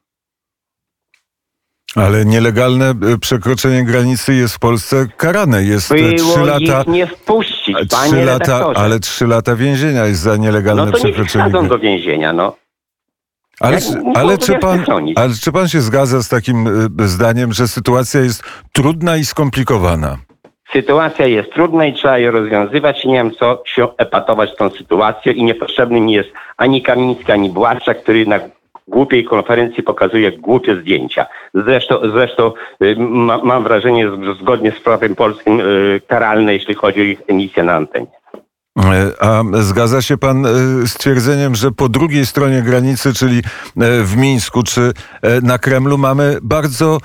Ale 1.97 2.25
nielegalne 2.25 2.95
y, 3.15 3.19
przekroczenie 3.19 3.85
granicy 3.85 4.35
jest 4.35 4.55
w 4.55 4.59
Polsce 4.59 5.07
karane. 5.17 5.63
Jest 5.65 5.95
Było 5.95 6.13
trzy 6.13 6.41
lata. 6.41 6.91
nie 6.91 7.07
wpuścić, 7.07 7.77
Trzy 7.77 7.87
panie 7.89 8.25
lata, 8.25 8.67
ale 8.75 9.01
trzy 9.01 9.27
lata 9.27 9.57
więzienia 9.57 10.07
jest 10.07 10.21
za 10.21 10.37
nielegalne 10.37 10.85
no 10.85 10.93
to 10.93 10.99
przekroczenie 10.99 11.51
granicy. 11.51 11.69
do 11.69 11.79
więzienia, 11.79 12.33
no. 12.33 12.57
Ale, 13.61 13.79
no 14.05 14.13
ale, 14.15 14.39
czy 14.39 14.53
ja 14.53 14.59
pan, 14.59 14.85
ale 15.17 15.35
czy 15.43 15.53
pan 15.53 15.69
się 15.69 15.81
zgadza 15.81 16.23
z 16.23 16.29
takim 16.29 16.69
zdaniem, 17.09 17.53
że 17.53 17.69
sytuacja 17.69 18.21
jest 18.21 18.43
trudna 18.73 19.17
i 19.17 19.25
skomplikowana? 19.25 20.17
Sytuacja 20.73 21.27
jest 21.27 21.53
trudna 21.53 21.87
i 21.87 21.95
trzeba 21.95 22.19
je 22.19 22.31
rozwiązywać 22.31 23.05
i 23.05 23.09
nie 23.09 23.15
wiem 23.15 23.31
co 23.31 23.63
się 23.67 23.89
epatować 23.99 24.51
tą 24.57 24.71
sytuacją 24.71 25.33
i 25.33 25.45
niepotrzebny 25.45 26.01
mi 26.01 26.13
jest 26.13 26.29
ani 26.57 26.83
Kamiński, 26.83 27.33
ani 27.33 27.51
Błaszczak, 27.51 28.03
który 28.03 28.27
na 28.27 28.41
głupiej 28.91 29.25
konferencji 29.25 29.83
pokazuje 29.83 30.33
głupie 30.33 30.77
zdjęcia. 30.77 31.27
Zresztą, 31.55 31.95
zresztą 32.13 32.53
y, 32.83 32.97
ma, 32.99 33.39
mam 33.45 33.63
wrażenie, 33.63 34.11
że 34.11 34.35
zgodnie 34.35 34.73
z 34.73 34.81
prawem 34.81 35.15
polskim 35.15 35.61
y, 35.61 36.01
karalne, 36.07 36.55
jeśli 36.55 36.75
chodzi 36.75 37.01
o 37.01 37.05
ich 37.05 37.23
emisję 37.29 37.63
na 37.63 37.75
antenie. 37.75 38.21
E, 38.79 39.23
A 39.23 39.43
zgadza 39.63 40.03
się 40.03 40.17
pan 40.17 40.47
e, 40.47 40.51
z 40.87 40.95
twierdzeniem, 40.95 41.55
że 41.55 41.71
po 41.73 41.89
drugiej 41.89 42.27
stronie 42.27 42.63
granicy, 42.63 43.15
czyli 43.15 43.39
e, 43.39 43.43
w 44.05 44.17
Mińsku 44.17 44.63
czy 44.63 44.93
na 45.43 45.59
Kremlu, 45.59 45.99
mamy 45.99 46.39
bardzo 46.43 46.99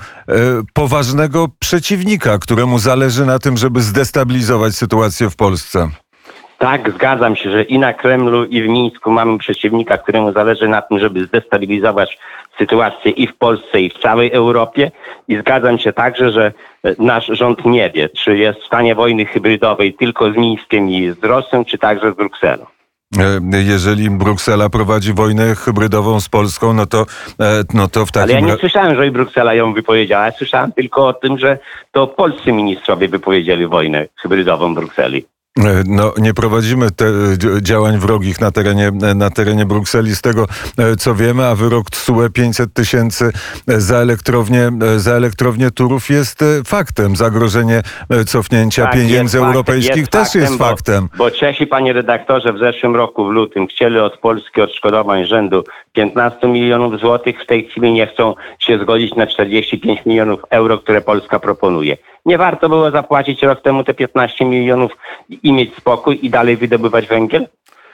poważnego 0.72 1.48
przeciwnika, 1.58 2.38
któremu 2.38 2.78
zależy 2.78 3.26
na 3.26 3.38
tym, 3.38 3.56
żeby 3.56 3.82
zdestabilizować 3.82 4.74
sytuację 4.74 5.30
w 5.30 5.36
Polsce? 5.36 5.88
Tak, 6.58 6.90
zgadzam 6.90 7.36
się, 7.36 7.50
że 7.50 7.62
i 7.62 7.78
na 7.78 7.92
Kremlu, 7.92 8.44
i 8.44 8.62
w 8.62 8.68
Mińsku 8.68 9.10
mamy 9.10 9.38
przeciwnika, 9.38 9.98
któremu 9.98 10.32
zależy 10.32 10.68
na 10.68 10.82
tym, 10.82 10.98
żeby 10.98 11.26
zdestabilizować 11.26 12.18
sytuację 12.58 13.10
i 13.10 13.26
w 13.26 13.36
Polsce, 13.36 13.80
i 13.80 13.90
w 13.90 13.98
całej 13.98 14.32
Europie. 14.32 14.90
I 15.28 15.36
zgadzam 15.36 15.78
się 15.78 15.92
także, 15.92 16.32
że 16.32 16.52
e, 16.82 16.94
nasz 16.98 17.26
rząd 17.26 17.64
nie 17.64 17.90
wie, 17.90 18.08
czy 18.08 18.38
jest 18.38 18.60
w 18.60 18.66
stanie 18.66 18.94
wojny 18.94 19.26
hybrydowej 19.26 19.94
tylko 19.94 20.32
z 20.32 20.36
Mińskiem 20.36 20.90
i 20.90 21.10
z 21.10 21.24
Rosją, 21.24 21.64
czy 21.64 21.78
także 21.78 22.12
z 22.12 22.16
Brukselą. 22.16 22.66
E, 23.18 23.62
Jeżeli 23.62 24.10
Bruksela 24.10 24.68
prowadzi 24.68 25.12
wojnę 25.12 25.54
hybrydową 25.54 26.20
z 26.20 26.28
Polską, 26.28 26.72
no 26.72 26.86
to, 26.86 27.06
e, 27.40 27.62
no 27.74 27.88
to 27.88 28.06
w 28.06 28.10
Ale 28.14 28.32
ja 28.32 28.40
takim 28.40 28.46
nie 28.46 28.56
słyszałem, 28.60 28.96
że 28.96 29.06
i 29.06 29.10
Bruksela 29.10 29.54
ją 29.54 29.74
wypowiedziała. 29.74 30.26
Ja 30.26 30.32
słyszałem 30.32 30.72
tylko 30.72 31.06
o 31.06 31.12
tym, 31.12 31.38
że 31.38 31.58
to 31.92 32.06
polscy 32.06 32.52
ministrowie 32.52 33.08
wypowiedzieli 33.08 33.66
wojnę 33.66 34.06
hybrydową 34.16 34.74
Brukseli. 34.74 35.26
No, 35.86 36.12
nie 36.18 36.34
prowadzimy 36.34 36.90
te, 36.90 37.04
dzi- 37.38 37.62
działań 37.62 37.98
wrogich 37.98 38.40
na 38.40 38.50
terenie, 38.50 38.90
na 39.14 39.30
terenie 39.30 39.66
Brukseli, 39.66 40.16
z 40.16 40.20
tego 40.20 40.46
e, 40.78 40.96
co 40.96 41.14
wiemy, 41.14 41.46
a 41.46 41.54
wyrok 41.54 41.90
TSUE 41.90 42.30
500 42.34 42.72
tysięcy 42.72 43.32
e, 43.68 43.80
za 43.80 43.96
elektrownię, 43.96 44.70
e, 44.94 44.98
za 44.98 45.12
elektrownię 45.12 45.70
Turów 45.70 46.10
jest 46.10 46.44
faktem. 46.66 47.16
Zagrożenie 47.16 47.82
cofnięcia 48.26 48.82
Tak, 48.82 48.94
pieniędzy 48.94 49.38
europejskich 49.38 49.96
jest 49.96 50.10
też 50.10 50.22
faktem, 50.22 50.42
jest 50.42 50.56
bo- 50.56 50.64
faktem. 50.64 51.08
Bo 51.18 51.30
Czesi, 51.30 51.66
panie 51.66 51.92
redaktorze, 51.92 52.52
w 52.52 52.58
zeszłym 52.58 52.96
roku, 52.96 53.26
w 53.28 53.30
lutym, 53.30 53.66
chcieli 53.66 53.98
od 53.98 54.18
Polski 54.18 54.60
odszkodowań 54.60 55.24
rzędu 55.26 55.64
15 55.92 56.48
milionów 56.48 57.00
złotych. 57.00 57.42
W 57.42 57.46
tej 57.46 57.68
chwili 57.68 57.92
nie 57.92 58.06
chcą 58.06 58.34
się 58.58 58.78
zgodzić 58.78 59.14
na 59.14 59.26
45 59.26 60.00
milionów 60.06 60.40
euro, 60.50 60.78
które 60.78 61.00
Polska 61.00 61.38
proponuje. 61.38 61.96
Nie 62.26 62.38
warto 62.38 62.68
było 62.68 62.90
zapłacić 62.90 63.42
rok 63.42 63.60
temu 63.60 63.84
te 63.84 63.94
15 63.94 64.44
milionów 64.44 64.92
i, 65.42 65.52
mieć 65.52 65.76
spokój 65.76 66.18
i 66.22 66.30
dalej 66.30 66.56
wydobywać 66.56 67.06
węgiel? 67.06 67.46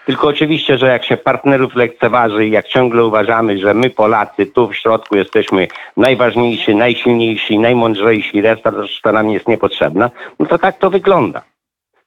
Tylko 0.06 0.28
oczywiście, 0.28 0.78
że 0.78 0.86
jak 0.86 1.04
się 1.04 1.16
partnerów 1.16 1.74
lekceważy 1.74 2.46
i 2.46 2.50
jak 2.50 2.68
ciągle 2.68 3.04
uważamy, 3.04 3.58
że 3.58 3.74
my 3.74 3.90
Polacy 3.90 4.46
tu 4.46 4.68
w 4.68 4.76
środku 4.76 5.16
jesteśmy 5.16 5.68
najważniejsi, 5.96 6.74
najsilniejsi, 6.74 7.58
najmądrzejsi, 7.58 8.40
reszta, 8.40 8.70
reszta 8.70 9.12
nam 9.12 9.30
jest 9.30 9.48
niepotrzebna, 9.48 10.10
no 10.38 10.46
to 10.46 10.58
tak 10.58 10.78
to 10.78 10.90
wygląda. 10.90 11.42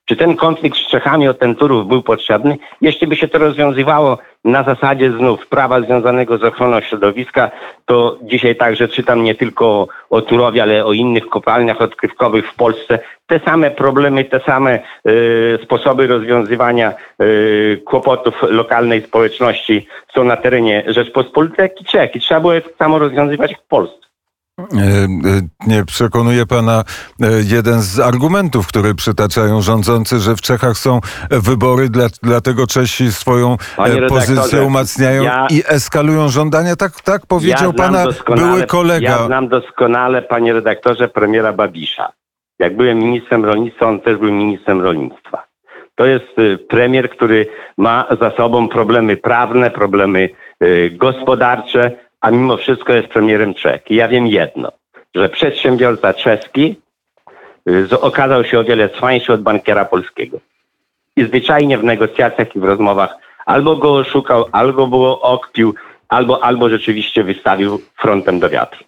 Czy 0.05 0.15
ten 0.15 0.35
konflikt 0.35 0.77
z 0.77 0.87
Czechami 0.87 1.27
o 1.27 1.33
ten 1.33 1.55
Turów 1.55 1.87
był 1.87 2.03
potrzebny? 2.03 2.57
Jeśli 2.81 3.07
by 3.07 3.15
się 3.15 3.27
to 3.27 3.37
rozwiązywało 3.37 4.17
na 4.43 4.63
zasadzie 4.63 5.11
znów 5.11 5.47
prawa 5.47 5.81
związanego 5.81 6.37
z 6.37 6.43
ochroną 6.43 6.81
środowiska, 6.81 7.51
to 7.85 8.17
dzisiaj 8.21 8.55
także 8.55 8.87
czytam 8.87 9.23
nie 9.23 9.35
tylko 9.35 9.87
o, 10.09 10.21
Turowie, 10.21 10.63
ale 10.63 10.85
o 10.85 10.93
innych 10.93 11.27
kopalniach 11.27 11.81
odkrywkowych 11.81 12.51
w 12.51 12.55
Polsce. 12.55 12.99
Te 13.27 13.39
same 13.39 13.71
problemy, 13.71 14.23
te 14.23 14.39
same 14.39 14.71
e, 14.73 14.81
sposoby 15.63 16.07
rozwiązywania 16.07 16.89
e, 16.89 17.25
kłopotów 17.77 18.43
lokalnej 18.49 19.01
społeczności 19.01 19.87
są 20.13 20.23
na 20.23 20.37
terenie 20.37 20.83
Rzeczpospolitej, 20.87 21.63
jak 21.63 21.81
i 21.81 21.85
Czech. 21.85 22.15
I 22.15 22.19
trzeba 22.19 22.41
było 22.41 22.53
je 22.53 22.61
samo 22.79 22.99
rozwiązywać 22.99 23.55
w 23.55 23.67
Polsce. 23.67 24.04
E, 24.59 24.63
e, 24.63 25.07
Nie 25.67 25.85
przekonuje 25.85 26.45
pana 26.45 26.83
e, 27.21 27.27
jeden 27.43 27.81
z 27.81 27.99
argumentów, 27.99 28.67
które 28.67 28.93
przytaczają 28.93 29.61
rządzący, 29.61 30.19
że 30.19 30.35
w 30.35 30.41
Czechach 30.41 30.77
są 30.77 30.99
wybory, 31.29 31.89
dla, 31.89 32.07
dlatego 32.23 32.67
Czesi 32.67 33.11
swoją 33.11 33.57
pozycję 34.09 34.61
umacniają 34.61 35.23
ja- 35.23 35.47
i 35.51 35.63
eskalują 35.67 36.29
żądania. 36.29 36.75
Tak, 36.75 37.01
tak 37.01 37.25
powiedział 37.25 37.57
znam 37.57 37.73
pana 37.73 38.05
były 38.35 38.65
kolega. 38.65 39.09
Ja 39.09 39.25
znam 39.25 39.47
doskonale, 39.47 40.21
panie 40.21 40.53
redaktorze, 40.53 41.07
premiera 41.07 41.53
Babisza. 41.53 42.11
Jak 42.59 42.77
byłem 42.77 42.97
ministrem 42.97 43.45
rolnictwa, 43.45 43.85
on 43.87 43.99
też 43.99 44.17
był 44.17 44.31
ministrem 44.31 44.81
rolnictwa. 44.81 45.43
To 45.95 46.05
jest 46.05 46.39
y, 46.39 46.57
premier, 46.57 47.09
który 47.09 47.47
ma 47.77 48.05
za 48.21 48.31
sobą 48.37 48.67
problemy 48.69 49.17
prawne, 49.17 49.71
problemy 49.71 50.29
y, 50.63 50.91
gospodarcze, 50.97 52.04
a 52.25 52.31
mimo 52.31 52.57
wszystko 52.57 52.93
jest 52.93 53.07
premierem 53.07 53.53
Czech. 53.53 53.81
I 53.89 53.95
ja 53.95 54.07
wiem 54.07 54.27
jedno, 54.27 54.71
że 55.15 55.29
przedsiębiorca 55.29 56.13
czeski 56.13 56.75
y, 57.69 57.99
okazał 57.99 58.43
się 58.43 58.59
o 58.59 58.63
wiele 58.63 58.89
cwańszy 58.89 59.33
od 59.33 59.41
bankiera 59.41 59.85
polskiego. 59.85 60.39
I 61.15 61.23
zwyczajnie 61.23 61.77
w 61.77 61.83
negocjacjach 61.83 62.55
i 62.55 62.59
w 62.59 62.63
rozmowach 62.63 63.15
albo 63.45 63.75
go 63.75 63.95
oszukał, 63.95 64.45
albo 64.51 64.87
go 64.87 65.21
okpił, 65.21 65.75
albo, 66.09 66.43
albo 66.43 66.69
rzeczywiście 66.69 67.23
wystawił 67.23 67.81
frontem 68.01 68.39
do 68.39 68.49
wiatru. 68.49 68.83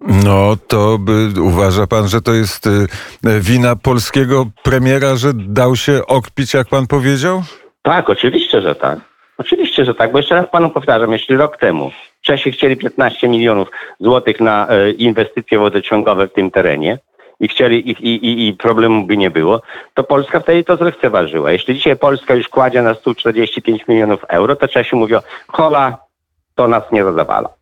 No 0.00 0.56
to 0.68 0.98
by, 0.98 1.42
uważa 1.42 1.86
pan, 1.86 2.08
że 2.08 2.20
to 2.20 2.32
jest 2.32 2.66
y, 2.66 2.86
wina 3.40 3.76
polskiego 3.76 4.46
premiera, 4.62 5.16
że 5.16 5.32
dał 5.34 5.76
się 5.76 6.06
okpić, 6.06 6.54
jak 6.54 6.68
pan 6.68 6.86
powiedział? 6.86 7.42
Tak, 7.82 8.10
oczywiście, 8.10 8.62
że 8.62 8.74
tak. 8.74 8.98
Oczywiście, 9.38 9.84
że 9.84 9.94
tak, 9.94 10.12
bo 10.12 10.18
jeszcze 10.18 10.34
raz 10.34 10.50
panu 10.50 10.70
powtarzam, 10.70 11.12
jeśli 11.12 11.36
rok 11.36 11.56
temu 11.56 11.90
Czesi 12.20 12.52
chcieli 12.52 12.76
15 12.76 13.28
milionów 13.28 13.68
złotych 14.00 14.40
na 14.40 14.68
e, 14.68 14.90
inwestycje 14.90 15.58
wodociągowe 15.58 16.28
w 16.28 16.32
tym 16.32 16.50
terenie 16.50 16.98
i 17.40 17.48
chcieli 17.48 17.90
i, 17.90 17.92
i, 17.92 18.48
i 18.48 18.54
problemu 18.54 19.06
by 19.06 19.16
nie 19.16 19.30
było, 19.30 19.62
to 19.94 20.04
Polska 20.04 20.40
wtedy 20.40 20.64
to 20.64 20.76
zlekceważyła. 20.76 21.52
Jeśli 21.52 21.74
dzisiaj 21.74 21.96
Polska 21.96 22.34
już 22.34 22.48
kładzie 22.48 22.82
na 22.82 22.94
stół 22.94 23.14
45 23.14 23.88
milionów 23.88 24.24
euro, 24.28 24.56
to 24.56 24.68
Czesi 24.68 24.96
mówią, 24.96 25.20
hola, 25.48 25.98
to 26.54 26.68
nas 26.68 26.82
nie 26.92 27.04
zadawala. 27.04 27.59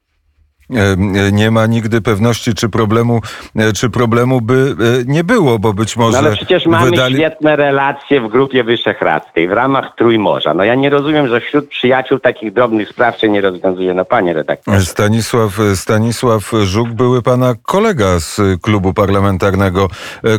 E, 0.77 0.93
e, 0.93 0.97
Nie 1.33 1.51
ma 1.51 1.67
nigdy 1.67 2.01
pewności, 2.01 2.55
czy 2.55 2.69
problemu, 2.69 3.21
e, 3.57 3.73
czy 3.73 3.91
problemu 3.91 4.41
by 4.41 4.77
nie 5.07 5.25
było, 5.25 5.59
bo 5.59 5.73
być 5.73 5.97
może 5.97 6.13
No 6.13 6.19
ale 6.19 6.33
przecież 6.37 6.67
mamy 6.67 6.91
wydali... 6.91 7.15
świetne 7.15 7.57
relacje 7.57 8.21
w 8.21 8.29
Grupie 8.29 8.65
Wyszehradzkiej 8.65 9.49
w 9.49 9.53
ramach 9.53 9.95
Trójmorza. 9.97 10.55
No 10.55 10.65
ja 10.65 10.75
nie 10.75 10.91
rozumiem, 10.91 11.29
że 11.29 11.41
wśród 11.41 11.69
przyjaciół 11.69 12.19
takich 12.19 12.53
drobnych 12.53 12.89
spraw 12.89 13.19
się 13.19 13.29
nie 13.29 13.41
rozwiązuje. 13.41 13.95
No 13.95 14.05
panie 14.05 14.33
redaktorze. 14.33 14.87
Stanisław, 14.87 15.59
Stanisław 15.75 16.51
Żuk, 16.65 16.89
były 16.89 17.23
pana 17.23 17.55
kolega 17.63 18.21
z 18.21 18.41
klubu 18.63 18.95
parlamentarnego 18.95 19.89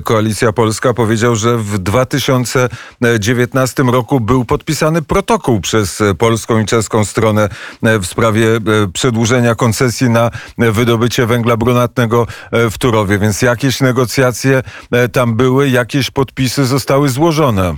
Koalicja 0.04 0.54
Polska, 0.54 0.94
powiedział, 0.94 1.36
że 1.36 1.58
w 1.58 1.78
2019 1.78 3.84
roku 3.84 4.20
był 4.20 4.46
podpisany 4.46 5.02
protokół 5.02 5.62
przez 5.62 6.04
polską 6.18 6.60
i 6.60 6.66
czeską 6.66 7.06
stronę 7.06 7.50
w 7.82 8.06
sprawie 8.06 8.48
przedłużenia 8.94 9.56
koncesji 9.56 10.10
na 10.10 10.19
e, 10.60 10.72
wydobycie 10.72 11.26
węgla 11.26 11.58
brunatnego 11.58 12.28
e, 12.52 12.70
w 12.70 12.78
Turowie, 12.78 13.20
więc 13.20 13.42
jakieś 13.42 13.82
negocjacje 13.82 14.62
e, 14.92 15.10
tam 15.10 15.36
były, 15.36 15.70
jakieś 15.70 16.12
podpisy 16.12 16.66
zostały 16.66 17.10
złożone. 17.10 17.74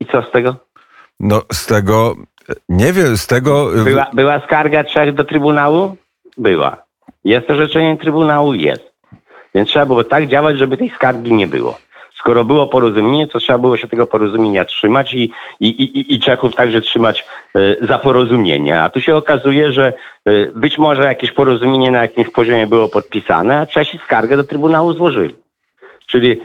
I 0.00 0.06
co 0.06 0.22
z 0.22 0.30
tego? 0.30 0.56
No 1.20 1.42
z 1.52 1.66
tego, 1.66 2.16
e, 2.48 2.52
nie 2.68 2.92
wiem, 2.92 3.16
z 3.16 3.26
tego... 3.26 3.70
Była, 3.84 4.10
była 4.12 4.40
skarga 4.40 4.84
Czech 4.84 5.14
do 5.14 5.24
Trybunału? 5.24 5.96
Była. 6.36 6.76
Jest 7.24 7.50
orzeczenie 7.50 7.96
Trybunału? 7.96 8.54
Jest. 8.54 8.92
Więc 9.54 9.68
trzeba 9.68 9.86
było 9.86 10.04
tak 10.04 10.28
działać, 10.28 10.58
żeby 10.58 10.76
tej 10.76 10.90
skargi 10.90 11.32
nie 11.32 11.46
było. 11.46 11.78
Skoro 12.22 12.44
było 12.44 12.66
porozumienie, 12.66 13.26
to 13.26 13.38
trzeba 13.38 13.58
było 13.58 13.76
się 13.76 13.88
tego 13.88 14.06
porozumienia 14.06 14.64
trzymać 14.64 15.14
i, 15.14 15.32
i, 15.60 15.68
i, 15.68 16.14
i 16.14 16.20
Czechów 16.20 16.54
także 16.54 16.80
trzymać 16.80 17.24
e, 17.54 17.86
za 17.86 17.98
porozumienie. 17.98 18.82
A 18.82 18.90
tu 18.90 19.00
się 19.00 19.16
okazuje, 19.16 19.72
że 19.72 19.92
e, 20.24 20.46
być 20.46 20.78
może 20.78 21.02
jakieś 21.02 21.32
porozumienie 21.32 21.90
na 21.90 22.02
jakimś 22.02 22.28
poziomie 22.28 22.66
było 22.66 22.88
podpisane, 22.88 23.60
a 23.60 23.66
Czesi 23.66 23.98
skargę 23.98 24.36
do 24.36 24.44
Trybunału 24.44 24.92
złożyli. 24.92 25.34
Czyli 26.06 26.40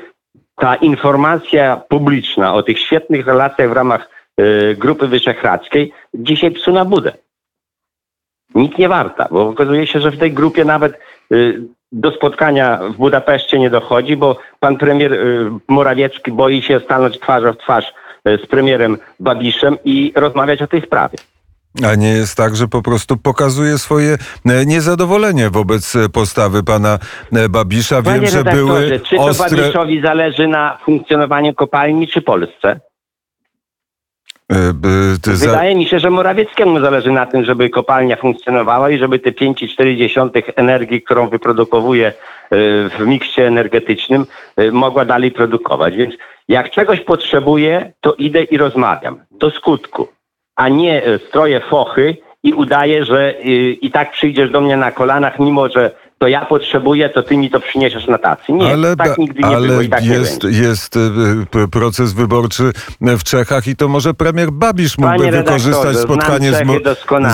ta 0.56 0.76
informacja 0.76 1.82
publiczna 1.90 2.54
o 2.54 2.64
tych 2.64 2.80
świetnych 2.80 3.28
relacjach 3.28 3.70
w 3.70 3.74
ramach 3.74 4.10
e, 4.38 4.76
Grupy 4.76 5.08
Wyszehradzkiej 5.08 5.94
dzisiaj 6.14 6.52
psu 6.52 6.72
na 6.72 6.86
budę. 6.86 7.14
Nic 8.56 8.78
nie 8.78 8.90
warta, 8.90 9.28
bo 9.32 9.50
okazuje 9.50 9.88
się, 9.88 10.00
że 10.00 10.12
w 10.12 10.20
tej 10.20 10.32
grupie 10.32 10.66
nawet 10.66 11.00
do 11.92 12.12
spotkania 12.12 12.80
w 12.94 12.98
Budapeszcie 12.98 13.60
nie 13.60 13.70
dochodzi, 13.70 14.18
bo 14.18 14.38
pan 14.60 14.78
premier 14.78 15.14
y, 15.14 15.52
Morawiecki 15.68 16.32
boi 16.32 16.62
się 16.62 16.80
stanąć 16.80 17.20
twarzą 17.20 17.54
w 17.54 17.58
twarz 17.58 17.94
y, 18.28 18.38
z 18.44 18.48
premierem 18.48 18.98
Babiszem 19.20 19.78
i 19.86 20.14
rozmawiać 20.16 20.62
o 20.62 20.68
tej 20.68 20.82
sprawie. 20.82 21.18
A 21.86 21.96
nie 21.96 22.10
jest 22.10 22.38
tak, 22.38 22.56
że 22.56 22.68
po 22.68 22.82
prostu 22.82 23.18
pokazuje 23.18 23.78
swoje 23.78 24.18
e, 24.46 24.66
niezadowolenie 24.66 25.50
wobec 25.50 25.96
e, 25.96 26.10
postawy 26.10 26.64
pana 26.64 27.00
e, 27.34 27.50
Babisza. 27.50 28.02
Wiem, 28.02 28.14
Panie 28.14 28.28
że 28.28 28.44
były 28.44 29.00
czy 29.00 29.16
to 29.16 29.24
ostre... 29.24 29.58
Babiszowi 29.58 30.02
zależy 30.02 30.48
na 30.48 30.78
funkcjonowaniu 30.86 31.54
kopalni, 31.54 32.08
czy 32.08 32.22
Polsce? 32.22 32.80
E, 34.52 35.36
za- 35.36 35.48
Wydaje 35.48 35.76
mi 35.76 35.86
się, 35.86 36.00
że 36.00 36.10
Morawieckiemu 36.10 36.80
zależy 36.80 37.12
na 37.12 37.26
tym, 37.26 37.46
żeby 37.46 37.70
kopalnia 37.70 38.16
funkcjonowała 38.16 38.90
i 38.90 38.98
żeby 38.98 39.20
te 39.20 39.32
5,4 39.32 40.54
energii, 40.56 41.02
którą 41.02 41.30
wyprodukowuje 41.30 42.08
y, 42.08 42.14
w 42.90 43.00
miksie 43.00 43.42
energetycznym, 43.42 44.26
mogła 44.72 45.06
dalej 45.06 45.32
produkować. 45.32 45.96
Więc 45.96 46.16
jak 46.48 46.72
czegoś 46.72 47.00
potrzebuję, 47.00 47.92
to 48.02 48.14
idę 48.14 48.44
i 48.44 48.58
rozmawiam. 48.58 49.20
Do 49.32 49.52
skutku. 49.52 50.08
A 50.56 50.70
nie 50.70 51.02
stroję 51.28 51.60
fochy 51.60 52.18
i 52.44 52.54
udaję, 52.54 53.06
że 53.06 53.34
i 53.82 53.92
tak 53.92 54.12
przyjdziesz 54.12 54.50
do 54.52 54.62
mnie 54.62 54.78
na 54.78 54.92
kolanach, 54.92 55.40
mimo 55.40 55.70
że 55.70 55.92
to 56.18 56.28
ja 56.28 56.46
potrzebuję, 56.46 57.10
to 57.10 57.24
ty 57.24 57.38
mi 57.38 57.50
to 57.50 57.60
przyniesiesz 57.60 58.08
na 58.08 58.18
tacy. 58.18 58.54
Nie, 58.54 58.72
ale 58.74 58.96
tak 58.96 59.18
nigdy 59.18 59.40
nie 59.42 59.46
ale 59.48 59.68
było 59.68 59.82
i 59.82 59.90
tak 59.90 60.04
nie 60.04 60.10
jest, 60.10 60.42
będzie. 60.44 60.60
jest 60.60 60.96
e, 61.64 61.68
proces 61.72 62.14
wyborczy 62.14 62.72
w 63.02 63.24
Czechach 63.24 63.68
i 63.68 63.76
to 63.76 63.88
może 63.88 64.14
premier 64.14 64.52
Babisz 64.52 64.98
mógłby 64.98 65.18
Panie 65.18 65.32
wykorzystać 65.32 65.98
spotkanie 65.98 66.54
z, 66.54 66.64
Mo- 66.64 66.74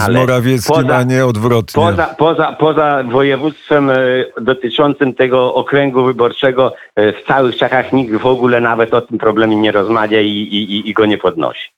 z 0.05 0.09
Morawieckim, 0.09 0.75
Poza- 0.75 0.95
a 0.97 1.03
nie 1.03 1.25
odwrotnie. 1.25 1.83
Poza, 1.83 2.05
poza, 2.05 2.53
poza 2.59 3.03
województwem 3.11 3.89
e, 3.89 3.95
dotyczącym 4.41 5.13
tego 5.13 5.53
okręgu 5.53 6.03
wyborczego 6.03 6.73
e, 6.95 7.13
w 7.13 7.23
całych 7.27 7.55
Czechach 7.57 7.93
nikt 7.93 8.15
w 8.15 8.25
ogóle 8.25 8.61
nawet 8.61 8.93
o 8.93 9.01
tym 9.01 9.17
problemie 9.17 9.55
nie 9.55 9.71
rozmawia 9.71 10.21
i, 10.21 10.27
i- 10.29 10.89
i 10.89 10.93
go 10.93 11.05
nie 11.05 11.17
podnosi. 11.17 11.69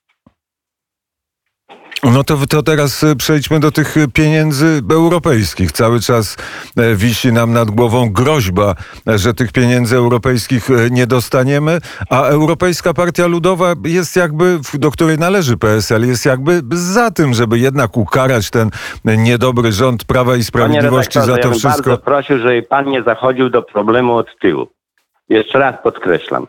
No 2.14 2.24
to, 2.24 2.38
to 2.50 2.64
teraz 2.64 3.04
e, 3.04 3.16
przejdźmy 3.16 3.60
do 3.60 3.72
tych 3.72 3.98
e, 3.98 4.08
pieniędzy 4.08 4.82
europejskich. 4.92 5.72
Cały 5.72 6.00
czas 6.00 6.38
e, 6.78 6.96
wisi 6.96 7.34
nam 7.34 7.54
nad 7.54 7.72
głową 7.72 8.10
groźba, 8.12 8.76
że 9.08 9.34
tych 9.34 9.52
pieniędzy 9.52 9.96
europejskich 9.96 10.70
e, 10.70 10.90
nie 10.90 11.08
dostaniemy, 11.08 11.80
a 12.10 12.22
Europejska 12.22 12.94
Partia 12.94 13.28
Ludowa 13.28 13.74
jest 13.86 14.16
jakby, 14.16 14.60
do 14.74 14.92
której 14.92 15.18
należy 15.18 15.58
PSL, 15.58 16.08
jest 16.08 16.26
jakby 16.26 16.62
za 16.72 17.12
tym, 17.12 17.34
żeby 17.34 17.60
jednak 17.60 17.98
ukarać 17.98 18.50
ten 18.50 18.70
niedobry 19.06 19.72
rząd 19.72 20.04
Prawa 20.04 20.36
i 20.36 20.44
Sprawiedliwości 20.44 21.22
za 21.22 21.32
ja 21.32 21.38
to 21.38 21.50
bym 21.50 21.60
wszystko. 21.60 21.90
bardzo 21.90 21.98
prosił, 21.98 22.38
żeby 22.38 22.64
pan 22.64 22.90
nie 22.90 23.04
zachodził 23.04 23.50
do 23.50 23.62
problemu 23.62 24.16
od 24.16 24.40
tyłu. 24.40 24.68
Jeszcze 25.30 25.60
raz 25.60 25.76
podkreślam. 25.84 26.48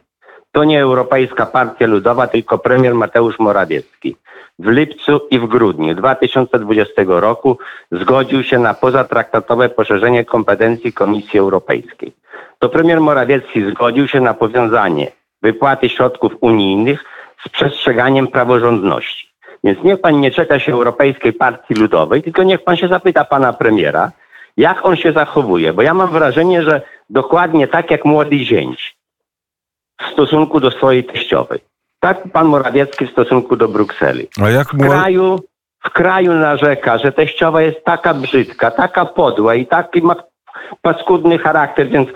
To 0.52 0.64
nie 0.64 0.82
Europejska 0.82 1.46
Partia 1.46 1.86
Ludowa, 1.86 2.26
tylko 2.26 2.58
premier 2.58 2.94
Mateusz 2.94 3.38
Morawiecki. 3.38 4.16
W 4.58 4.68
lipcu 4.68 5.20
i 5.30 5.38
w 5.38 5.46
grudniu 5.46 5.94
2020 5.94 7.02
roku 7.06 7.58
zgodził 7.92 8.42
się 8.42 8.58
na 8.58 8.74
pozatraktatowe 8.74 9.68
poszerzenie 9.68 10.24
kompetencji 10.24 10.92
Komisji 10.92 11.38
Europejskiej. 11.38 12.12
To 12.58 12.68
premier 12.68 13.00
Morawiecki 13.00 13.70
zgodził 13.70 14.08
się 14.08 14.20
na 14.20 14.34
powiązanie 14.34 15.12
wypłaty 15.42 15.88
środków 15.88 16.32
unijnych 16.40 17.04
z 17.46 17.48
przestrzeganiem 17.48 18.28
praworządności. 18.28 19.28
Więc 19.64 19.82
niech 19.84 20.00
pan 20.00 20.20
nie 20.20 20.30
czeka 20.30 20.58
się 20.58 20.72
Europejskiej 20.72 21.32
Partii 21.32 21.74
Ludowej, 21.74 22.22
tylko 22.22 22.42
niech 22.42 22.64
pan 22.64 22.76
się 22.76 22.88
zapyta 22.88 23.24
pana 23.24 23.52
premiera, 23.52 24.12
jak 24.56 24.86
on 24.86 24.96
się 24.96 25.12
zachowuje. 25.12 25.72
Bo 25.72 25.82
ja 25.82 25.94
mam 25.94 26.08
wrażenie, 26.08 26.62
że 26.62 26.82
dokładnie 27.10 27.68
tak 27.68 27.90
jak 27.90 28.04
młody 28.04 28.38
zięć 28.38 28.95
w 30.02 30.12
stosunku 30.12 30.60
do 30.60 30.70
swojej 30.70 31.04
teściowej. 31.04 31.58
Tak 32.00 32.22
pan 32.32 32.46
Morawiecki 32.46 33.06
w 33.06 33.10
stosunku 33.10 33.56
do 33.56 33.68
Brukseli. 33.68 34.28
A 34.42 34.50
jak 34.50 34.68
W 34.74 34.78
kraju, 34.78 35.40
w 35.84 35.90
kraju 35.90 36.32
narzeka, 36.32 36.98
że 36.98 37.12
teściowa 37.12 37.62
jest 37.62 37.84
taka 37.84 38.14
brzydka, 38.14 38.70
taka 38.70 39.04
podła 39.04 39.54
i 39.54 39.66
taki 39.66 40.02
ma 40.02 40.16
paskudny 40.82 41.38
charakter, 41.38 41.88
więc 41.88 42.08
y, 42.08 42.12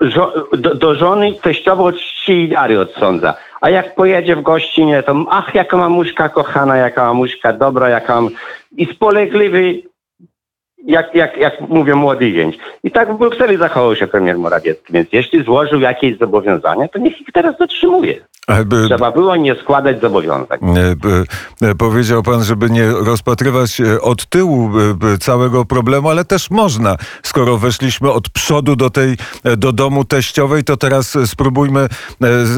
żo- 0.00 0.32
do, 0.56 0.74
do 0.74 0.94
żony 0.94 1.32
teściowo 1.42 1.92
czci 1.92 2.32
i 2.32 2.48
wiary 2.48 2.80
odsądza. 2.80 3.34
A 3.60 3.70
jak 3.70 3.94
pojedzie 3.94 4.36
w 4.36 4.42
gościnie, 4.42 5.02
to 5.02 5.24
ach, 5.30 5.54
jaka 5.54 5.76
mamuśka 5.76 6.28
kochana, 6.28 6.76
jaka 6.76 7.04
mamuśka 7.04 7.52
dobra, 7.52 7.88
jaka 7.88 8.14
mam... 8.14 8.30
I 8.76 8.86
spolegliwy, 8.86 9.82
jak, 10.84 11.14
jak, 11.14 11.36
jak 11.36 11.60
mówię, 11.60 11.94
młody 11.94 12.32
zięć. 12.32 12.58
I 12.84 12.90
tak 12.90 13.14
w 13.14 13.18
Brukseli 13.18 13.56
zachował 13.56 13.96
się 13.96 14.06
premier 14.06 14.38
Morawiecki. 14.38 14.92
Więc 14.92 15.08
jeśli 15.12 15.44
złożył 15.44 15.80
jakieś 15.80 16.18
zobowiązania, 16.18 16.88
to 16.88 16.98
niech 16.98 17.20
ich 17.20 17.28
teraz 17.32 17.58
dotrzymuje. 17.58 18.20
Trzeba 18.86 19.12
było 19.12 19.36
nie 19.36 19.54
składać 19.54 20.00
zobowiązań. 20.00 20.58
E, 21.62 21.68
e, 21.68 21.74
Powiedział 21.74 22.22
pan, 22.22 22.44
żeby 22.44 22.70
nie 22.70 22.86
rozpatrywać 22.86 23.80
e, 23.80 24.00
od 24.00 24.26
tyłu 24.26 24.70
całego 25.20 25.64
problemu, 25.64 26.08
ale 26.08 26.24
też 26.24 26.50
można. 26.50 26.96
Skoro 27.22 27.58
weszliśmy 27.58 28.12
od 28.12 28.28
przodu 28.28 28.76
do 28.76 28.90
tej, 28.90 29.16
do 29.56 29.72
domu 29.72 30.04
teściowej, 30.04 30.64
to 30.64 30.76
teraz 30.76 31.18
spróbujmy 31.26 31.88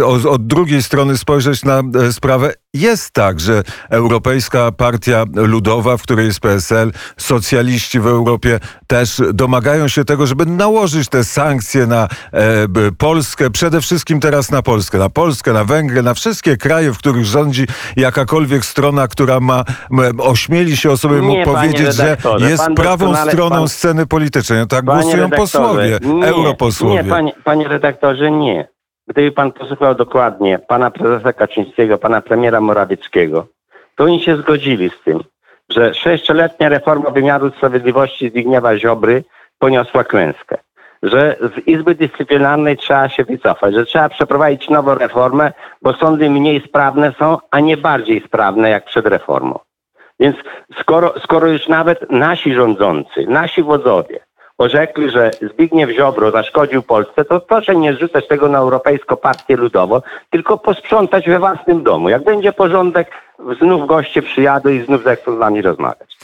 od, 0.04 0.26
od 0.26 0.46
drugiej 0.46 0.82
strony 0.82 1.16
spojrzeć 1.18 1.64
na 1.64 1.82
sprawę. 2.10 2.52
Jest 2.74 3.12
tak, 3.12 3.40
że 3.40 3.62
Europejska 3.88 4.72
Partia 4.72 5.24
Ludowa, 5.34 5.96
w 5.96 6.02
której 6.02 6.26
jest 6.26 6.40
PSL, 6.40 6.92
socjaliści 7.16 8.00
w 8.00 8.06
Europie 8.10 8.60
też 8.86 9.22
domagają 9.34 9.88
się 9.88 10.04
tego, 10.04 10.26
żeby 10.26 10.46
nałożyć 10.46 11.08
te 11.08 11.24
sankcje 11.24 11.86
na 11.86 12.08
e, 12.32 12.66
Polskę, 12.98 13.50
przede 13.50 13.80
wszystkim 13.80 14.20
teraz 14.20 14.50
na 14.50 14.62
Polskę, 14.62 14.98
na 14.98 15.08
Polskę, 15.08 15.52
na 15.52 15.64
Węgry, 15.64 16.02
na 16.02 16.14
wszystkie 16.14 16.56
kraje, 16.56 16.92
w 16.92 16.98
których 16.98 17.24
rządzi 17.24 17.66
jakakolwiek 17.96 18.64
strona, 18.64 19.08
która 19.08 19.40
ma 19.40 19.64
ośmieli 20.18 20.76
się 20.76 20.90
o 20.90 20.96
sobie 20.96 21.20
Nie, 21.20 21.44
powiedzieć, 21.44 21.94
że 21.94 22.16
jest 22.38 22.64
prawą 22.76 23.16
stroną 23.16 23.56
pan- 23.56 23.68
sceny 23.68 24.06
politycznej. 24.06 24.58
No 24.58 24.66
tak 24.66 24.84
głosują 24.84 25.30
posłowie, 25.30 25.98
nie, 26.02 26.26
europosłowie. 26.26 27.02
Nie, 27.02 27.10
panie, 27.10 27.32
panie 27.44 27.68
redaktorze, 27.68 28.30
nie. 28.30 28.68
Gdyby 29.08 29.32
pan 29.32 29.52
posłuchał 29.52 29.94
dokładnie 29.94 30.58
pana 30.58 30.90
prezesa 30.90 31.32
Kaczyńskiego, 31.32 31.98
pana 31.98 32.20
premiera 32.20 32.60
Morawieckiego, 32.60 33.46
to 33.96 34.04
oni 34.04 34.22
się 34.22 34.36
zgodzili 34.36 34.90
z 34.90 35.04
tym, 35.04 35.20
że 35.70 35.94
sześcioletnia 35.94 36.68
reforma 36.68 37.10
wymiaru 37.10 37.50
sprawiedliwości 37.50 38.28
Zbigniewa 38.28 38.78
Ziobry 38.78 39.24
poniosła 39.58 40.04
klęskę. 40.04 40.58
Że 41.02 41.36
z 41.40 41.68
Izby 41.68 41.94
Dyscyplinarnej 41.94 42.76
trzeba 42.76 43.08
się 43.08 43.24
wycofać, 43.24 43.74
że 43.74 43.86
trzeba 43.86 44.08
przeprowadzić 44.08 44.68
nową 44.68 44.94
reformę, 44.94 45.52
bo 45.82 45.92
sądy 45.92 46.30
mniej 46.30 46.60
sprawne 46.60 47.12
są, 47.18 47.38
a 47.50 47.60
nie 47.60 47.76
bardziej 47.76 48.22
sprawne 48.26 48.70
jak 48.70 48.84
przed 48.84 49.06
reformą. 49.06 49.58
Więc 50.20 50.36
skoro, 50.80 51.14
skoro 51.20 51.46
już 51.46 51.68
nawet 51.68 52.10
nasi 52.10 52.54
rządzący, 52.54 53.26
nasi 53.26 53.62
wodzowie 53.62 54.20
orzekli, 54.60 55.10
że 55.10 55.30
Zbigniew 55.42 55.90
Ziobro 55.90 56.30
zaszkodził 56.30 56.82
Polsce, 56.82 57.24
to 57.24 57.40
proszę 57.40 57.76
nie 57.76 57.94
zrzucać 57.94 58.28
tego 58.28 58.48
na 58.48 58.58
Europejską 58.58 59.16
Partię 59.16 59.56
Ludową, 59.56 60.00
tylko 60.30 60.58
posprzątać 60.58 61.26
we 61.26 61.38
własnym 61.38 61.82
domu. 61.82 62.08
Jak 62.08 62.24
będzie 62.24 62.52
porządek, 62.52 63.10
znów 63.60 63.86
goście 63.86 64.22
przyjadą 64.22 64.68
i 64.68 64.84
znów 64.84 65.04
zechcą 65.04 65.36
z 65.36 65.38
nami 65.38 65.62
rozmawiać. 65.62 66.16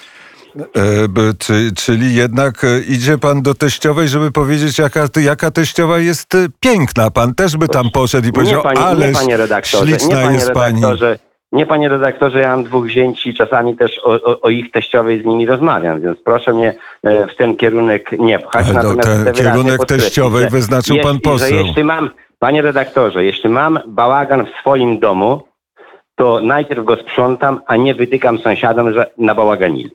E, 0.57 1.35
czy, 1.39 1.71
czyli 1.77 2.15
jednak 2.15 2.65
e, 2.65 2.81
idzie 2.81 3.19
pan 3.19 3.43
do 3.43 3.55
teściowej, 3.55 4.09
żeby 4.09 4.33
powiedzieć, 4.33 4.79
jaka, 4.79 5.01
jaka 5.17 5.51
teściowa 5.51 5.99
jest 5.99 6.35
e, 6.35 6.39
piękna. 6.61 7.11
Pan 7.11 7.35
też 7.35 7.57
by 7.57 7.69
tam 7.69 7.91
poszedł 7.91 8.29
i 8.29 8.33
powiedział, 8.33 8.57
nie, 8.57 8.63
panie, 8.63 8.81
ale 8.81 9.09
nie 9.09 9.15
panie 9.15 9.37
redaktorze, 9.37 9.87
śliczna 9.87 10.09
nie 10.09 10.23
panie 10.25 10.35
jest 10.35 10.53
pani. 10.53 10.75
redaktorze. 10.75 11.19
Nie 11.53 11.67
panie 11.67 11.89
redaktorze, 11.89 12.41
ja 12.41 12.49
mam 12.49 12.65
dwóch 12.65 12.89
zięci 12.89 13.31
i 13.31 13.35
czasami 13.35 13.77
też 13.77 13.99
o, 14.05 14.13
o, 14.13 14.41
o 14.41 14.51
ich 14.51 14.71
teściowej 14.71 15.23
z 15.23 15.25
nimi 15.25 15.47
rozmawiam, 15.47 16.01
więc 16.01 16.19
proszę 16.25 16.53
mnie 16.53 16.75
e, 17.03 17.27
w 17.27 17.37
ten 17.37 17.57
kierunek 17.57 18.13
nie 18.19 18.39
pchać. 18.39 18.67
No, 18.67 18.73
Natomiast 18.73 19.25
ten 19.25 19.35
kierunek 19.35 19.87
teściowej 19.87 20.51
wyznaczył 20.51 20.97
pan 21.03 21.21
poseł. 21.21 21.57
Jeśli 21.57 21.85
mam, 21.85 22.11
panie 22.39 22.63
redaktorze, 22.63 23.25
jeśli 23.25 23.51
mam 23.51 23.79
bałagan 23.87 24.47
w 24.47 24.61
swoim 24.61 24.99
domu, 24.99 25.43
to 26.17 26.41
najpierw 26.41 26.85
go 26.85 26.97
sprzątam, 26.97 27.61
a 27.67 27.77
nie 27.77 27.95
wytykam 27.95 28.39
sąsiadom, 28.39 28.93
że 28.93 29.11
nabałaganili. 29.19 29.91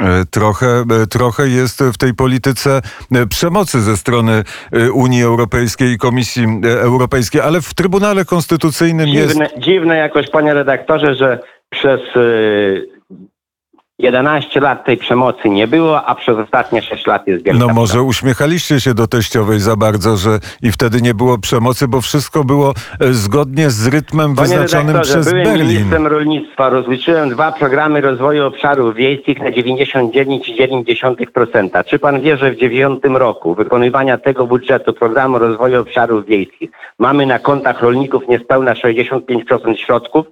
E, 0.00 0.24
Trochę, 0.30 0.66
e, 0.66 1.06
trochę 1.06 1.48
jest 1.48 1.82
w 1.82 1.98
tej 1.98 2.14
polityce 2.14 2.80
e, 3.12 3.26
przemocy 3.26 3.80
ze 3.80 3.96
strony 3.96 4.42
Unii 4.94 5.22
Europejskiej 5.22 5.92
i 5.92 5.98
Komisji 5.98 6.46
Europejskiej, 6.80 7.40
ale 7.40 7.60
w 7.60 7.74
Trybunale 7.74 8.24
Konstytucyjnym 8.24 9.08
jest. 9.08 9.28
Dziwne, 9.28 9.48
dziwne 9.58 9.96
jakoś, 9.96 10.30
panie 10.30 10.54
redaktorze, 10.54 11.14
że 11.14 11.38
przez 11.70 12.00
y, 12.16 12.93
11 14.04 14.60
lat 14.60 14.84
tej 14.84 14.96
przemocy 14.96 15.50
nie 15.50 15.66
było, 15.66 16.04
a 16.04 16.14
przez 16.14 16.38
ostatnie 16.38 16.82
6 16.82 17.06
lat 17.06 17.26
jest 17.26 17.44
wielka 17.44 17.66
No 17.66 17.74
może 17.74 18.02
uśmiechaliście 18.02 18.80
się 18.80 18.94
do 18.94 19.06
teściowej 19.06 19.60
za 19.60 19.76
bardzo, 19.76 20.16
że 20.16 20.38
i 20.62 20.72
wtedy 20.72 21.02
nie 21.02 21.14
było 21.14 21.38
przemocy, 21.38 21.88
bo 21.88 22.00
wszystko 22.00 22.44
było 22.44 22.74
e, 23.00 23.12
zgodnie 23.12 23.70
z 23.70 23.86
rytmem 23.86 24.34
Panie 24.34 24.48
wyznaczonym 24.48 25.00
przez 25.00 25.30
byłem 25.30 25.44
Berlin. 25.44 25.68
ministrem 25.68 26.06
rolnictwa, 26.06 26.68
rozliczyłem 26.68 27.30
dwa 27.30 27.52
programy 27.52 28.00
rozwoju 28.00 28.46
obszarów 28.46 28.94
wiejskich 28.94 29.38
na 29.38 29.50
99,9%. 29.50 31.84
Czy 31.84 31.98
pan 31.98 32.20
wie, 32.20 32.36
że 32.36 32.50
w 32.50 32.56
dziewiątym 32.56 33.16
roku 33.16 33.54
wykonywania 33.54 34.18
tego 34.18 34.46
budżetu 34.46 34.92
programu 34.92 35.38
rozwoju 35.38 35.80
obszarów 35.80 36.26
wiejskich 36.26 36.70
mamy 36.98 37.26
na 37.26 37.38
kontach 37.38 37.82
rolników 37.82 38.28
niespełna 38.28 38.74
65% 38.74 39.76
środków, 39.76 40.26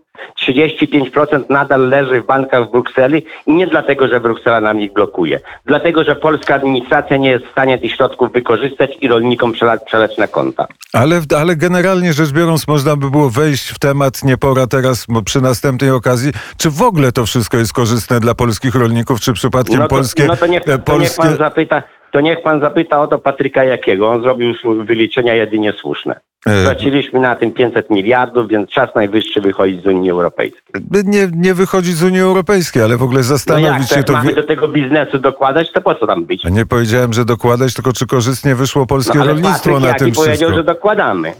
35% 0.48 1.51
nadal 1.51 1.88
leży 1.88 2.22
w 2.22 2.27
bankach 2.27 2.68
w 2.68 2.70
Brukseli 2.70 3.27
i 3.46 3.53
nie 3.53 3.66
dlatego, 3.66 4.09
że 4.09 4.20
Bruksela 4.20 4.61
nam 4.61 4.81
ich 4.81 4.92
blokuje. 4.92 5.40
Dlatego, 5.66 6.05
że 6.05 6.16
polska 6.16 6.55
administracja 6.55 7.16
nie 7.16 7.31
jest 7.31 7.44
w 7.44 7.51
stanie 7.51 7.79
tych 7.79 7.92
środków 7.92 8.33
wykorzystać 8.33 8.90
i 9.01 9.09
rolnikom 9.09 9.53
przelać, 9.53 9.81
przeleć 9.87 10.18
na 10.18 10.27
konta. 10.27 10.66
Ale, 10.92 11.20
ale 11.38 11.57
generalnie 11.57 12.12
rzecz 12.12 12.31
biorąc, 12.33 12.68
można 12.68 12.96
by 12.96 13.11
było 13.11 13.31
wejść 13.31 13.68
w 13.68 13.79
temat, 13.79 14.25
nie 14.25 14.37
pora 14.37 14.66
teraz, 14.66 15.07
bo 15.09 15.22
przy 15.22 15.40
następnej 15.40 15.90
okazji, 15.90 16.33
czy 16.57 16.70
w 16.70 16.83
ogóle 16.83 17.12
to 17.12 17.27
wszystko 17.27 17.57
jest 17.57 17.72
korzystne 17.72 18.20
dla 18.20 18.35
polskich 18.35 18.75
rolników, 18.75 19.20
czy 19.20 19.33
przypadkiem 19.33 19.79
No 19.79 19.83
to, 19.83 19.88
polskie... 19.88 20.27
no 20.27 20.37
to, 20.37 20.46
niech, 20.46 20.68
e, 20.68 20.79
to 20.79 20.98
niech 20.98 21.14
pan 21.16 21.37
zapyta, 21.37 21.83
to 22.12 22.20
niech 22.20 22.42
pan 22.42 22.61
zapyta 22.61 23.01
o 23.01 23.07
to 23.07 23.18
Patryka 23.18 23.64
Jakiego. 23.64 24.11
On 24.11 24.22
zrobił 24.22 24.55
wyliczenia 24.85 25.35
jedynie 25.35 25.72
słuszne. 25.72 26.20
E, 26.46 26.61
Straciliśmy 26.62 27.20
na 27.20 27.37
tym 27.37 27.53
500 27.53 27.90
miliardów, 27.90 28.48
więc 28.48 28.70
czas 28.70 28.94
najwyższy 28.94 29.40
wychodzić 29.40 29.83
z 29.83 29.87
Unii 29.87 30.11
Europejskiej. 30.11 30.62
nie, 31.05 31.29
nie 31.37 31.55
wychodzić 31.55 31.94
z 31.96 32.03
Unii 32.03 32.20
Europejskiej, 32.20 32.83
ale 32.83 32.96
w 32.96 33.03
ogóle 33.03 33.16
No 33.20 33.22
jak, 33.22 33.27
zastanowić 33.27 33.88
to 33.88 33.94
się 33.94 33.96
jak 34.01 34.07
to... 34.07 34.12
mamy 34.12 34.35
do 34.35 34.42
tego 34.42 34.68
biznesu 34.68 35.18
dokładać, 35.18 35.72
to 35.72 35.81
po 35.81 35.94
co 35.94 36.07
tam 36.07 36.25
być? 36.25 36.44
Nie 36.44 36.66
powiedziałem, 36.66 37.12
że 37.12 37.25
dokładać, 37.25 37.75
tylko 37.75 37.92
czy 37.92 38.07
korzystnie 38.07 38.55
wyszło 38.55 38.87
polskie 38.87 39.18
No, 39.18 39.25
rolnictwo 39.25 39.53
Patryk 39.70 39.81
na 39.81 39.88
Jaki 39.88 39.98
tym 40.05 40.12
powiedział, 40.14 40.35
wszystko. 40.37 40.55
że 40.57 40.64
dokładamy. 40.64 41.33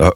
O, 0.00 0.06
e, 0.06 0.12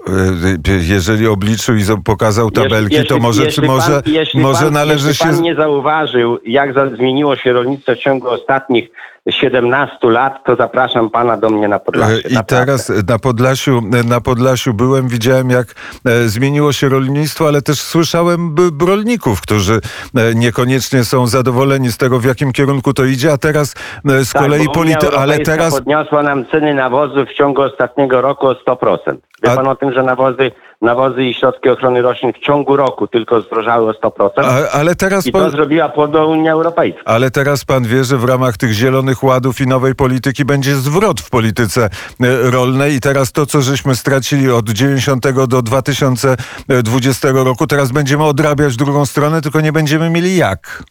jeżeli 0.89 1.27
obliczył 1.27 1.77
i 1.77 1.83
pokazał 2.05 2.51
tabelki, 2.51 2.95
Jeśli- 2.95 3.09
to 3.09 3.19
może, 3.19 3.45
jeśli 3.45 3.67
może, 3.67 4.03
pan, 4.03 4.13
jeśli 4.13 4.41
może 4.41 4.65
pan, 4.65 4.73
należy 4.73 5.09
jeśli 5.09 5.27
się... 5.27 5.33
pan 5.33 5.43
nie 5.43 5.55
zauważył, 5.55 6.39
jak 6.47 6.75
zmieniło 6.97 7.37
się 7.37 7.53
rolnictwo 7.53 7.95
w 7.95 7.99
ciągu 7.99 8.29
ostatnich 8.29 8.91
17 9.31 10.11
lat, 10.11 10.45
to 10.45 10.57
zapraszam 10.57 11.11
pana 11.11 11.37
do 11.37 11.51
mnie 11.51 11.69
na 11.69 11.79
Podlasie. 11.79 12.21
I 12.29 12.37
teraz 12.47 12.93
na 13.09 13.19
Podlasiu, 13.19 13.81
na 14.09 14.21
Podlasiu 14.21 14.75
byłem, 14.75 15.09
widziałem 15.09 15.51
jak 15.51 15.67
e, 16.07 16.29
zmieniło 16.29 16.73
się 16.73 16.89
rolnictwo, 16.89 17.49
ale 17.49 17.63
też 17.63 17.81
słyszałem 17.81 18.55
rolników, 18.87 19.41
którzy 19.41 19.81
e, 20.15 20.35
niekoniecznie 20.35 21.05
są 21.05 21.27
zadowoleni 21.27 21.93
z 21.93 21.97
tego, 21.97 22.19
w 22.19 22.25
jakim 22.25 22.53
kierunku 22.53 22.93
to 22.93 23.05
idzie, 23.05 23.33
a 23.33 23.39
teraz 23.39 23.75
e, 24.09 24.25
z 24.25 24.33
Tak, 24.33 24.43
kolei 24.43 24.65
bo 24.65 24.81
Unia 24.81 24.97
polity, 24.97 25.19
ale 25.19 25.39
teraz 25.39 25.75
podniosła 25.75 26.23
nam 26.23 26.47
ceny 26.47 26.75
nawozów 26.75 27.29
w 27.29 27.35
ciągu 27.35 27.63
ostatniego 27.63 28.21
roku 28.21 28.47
o 28.47 28.53
100%. 28.53 29.17
Wie 29.43 29.53
A- 29.53 29.57
pan 29.57 29.69
o 29.69 29.77
tym, 29.77 29.93
że 29.93 30.03
nawozy, 30.03 30.51
nawozy 30.85 31.25
i 31.25 31.35
środki 31.35 31.69
ochrony 31.69 32.03
roślin 32.03 32.33
w 32.33 32.39
ciągu 32.39 32.77
roku 32.77 33.07
tylko 33.07 33.41
zdrożały 33.41 33.91
o 33.91 33.93
100%? 33.93 34.31
a, 34.37 34.71
ale 34.71 34.95
teraz 34.95 35.27
I 35.27 35.33
po, 35.33 35.39
to 35.39 35.51
zrobiła 35.51 35.89
płodo 35.89 36.29
Unia 36.29 36.53
Europejska. 36.53 37.03
ale 37.05 37.31
teraz 37.31 37.65
pan 37.65 37.85
wie, 37.85 38.05
że 38.05 38.17
w 38.17 38.25
ramach 38.25 38.57
tych 38.57 38.73
zielonych 38.73 39.23
ładów 39.23 39.61
i 39.61 39.67
nowej 39.67 39.95
polityki 39.95 40.45
będzie 40.45 40.75
zwrot 40.75 41.21
w 41.21 41.31
polityce 41.31 41.85
e, 41.85 42.51
rolnej 42.51 42.95
i 42.95 43.01
teraz 43.01 43.33
to, 43.33 43.47
co 43.47 43.63
żeśmy 43.63 43.95
stracili 43.95 44.51
od 44.51 44.69
90 44.69 45.47
do 45.49 45.63
2020 45.63 47.29
roku, 47.33 47.67
teraz 47.67 47.93
będziemy 47.93 48.25
odrabiać 48.25 48.77
drugą 48.77 49.07
stronę, 49.07 49.43
tylko 49.43 49.61
nie 49.61 49.73
będziemy 49.73 50.11
mieli 50.11 50.37
jak. 50.37 50.83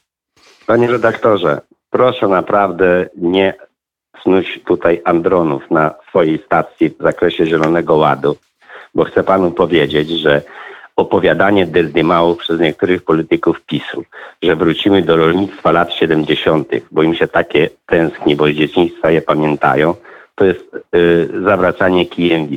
Panie 0.67 0.87
redaktorze, 0.87 1.61
proszę 1.89 2.27
naprawdę 2.27 3.09
nie 3.17 3.53
snuć 4.23 4.59
tutaj 4.65 5.01
andronów 5.05 5.71
na 5.71 5.91
swojej 6.09 6.43
stacji 6.45 6.89
w 6.89 7.03
zakresie 7.03 7.45
Zielonego 7.45 7.95
Ładu, 7.95 8.35
bo 8.95 9.03
chcę 9.03 9.23
panu 9.23 9.51
powiedzieć, 9.51 10.09
że 10.09 10.41
opowiadanie 10.95 11.65
dyrdymałów 11.65 12.37
przez 12.37 12.59
niektórych 12.59 13.03
polityków 13.03 13.61
PiSu, 13.61 14.03
że 14.43 14.55
wrócimy 14.55 15.01
do 15.01 15.17
rolnictwa 15.17 15.71
lat 15.71 15.93
70., 15.93 16.67
bo 16.91 17.03
im 17.03 17.15
się 17.15 17.27
takie 17.27 17.69
tęskni, 17.85 18.35
bo 18.35 18.47
z 18.47 18.51
dzieciństwa 18.51 19.11
je 19.11 19.21
pamiętają, 19.21 19.95
to 20.35 20.45
jest 20.45 20.75
y, 20.95 21.29
zawracanie 21.43 22.05
kijem. 22.05 22.47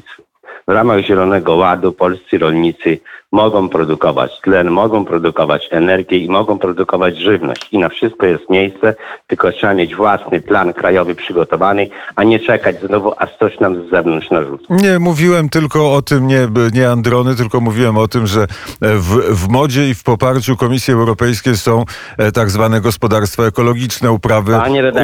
W 0.68 0.72
ramach 0.72 1.00
Zielonego 1.00 1.56
Ładu 1.56 1.92
polscy 1.92 2.38
rolnicy 2.38 2.98
mogą 3.32 3.68
produkować 3.68 4.40
tlen, 4.40 4.70
mogą 4.70 5.04
produkować 5.04 5.68
energię 5.70 6.18
i 6.18 6.28
mogą 6.28 6.58
produkować 6.58 7.18
żywność. 7.18 7.68
I 7.72 7.78
na 7.78 7.88
wszystko 7.88 8.26
jest 8.26 8.50
miejsce, 8.50 8.94
tylko 9.26 9.52
trzeba 9.52 9.74
mieć 9.74 9.94
własny 9.94 10.40
plan 10.40 10.72
krajowy 10.72 11.14
przygotowany, 11.14 11.88
a 12.16 12.24
nie 12.24 12.38
czekać 12.38 12.80
znowu, 12.80 13.12
a 13.18 13.26
coś 13.26 13.60
nam 13.60 13.86
z 13.86 13.90
zewnątrz 13.90 14.30
narzuca. 14.30 14.64
Nie, 14.70 14.98
mówiłem 14.98 15.48
tylko 15.48 15.94
o 15.94 16.02
tym, 16.02 16.26
nie, 16.26 16.48
nie 16.72 16.90
Androny, 16.90 17.36
tylko 17.36 17.60
mówiłem 17.60 17.98
o 17.98 18.08
tym, 18.08 18.26
że 18.26 18.42
e, 18.42 18.46
w, 18.80 19.08
w 19.44 19.48
modzie 19.48 19.88
i 19.88 19.94
w 19.94 20.02
poparciu 20.02 20.56
Komisji 20.56 20.94
Europejskiej 20.94 21.56
są 21.56 21.84
e, 22.18 22.32
tak 22.32 22.50
zwane 22.50 22.80
gospodarstwa 22.80 23.42
ekologiczne, 23.42 24.12
uprawy, 24.12 24.52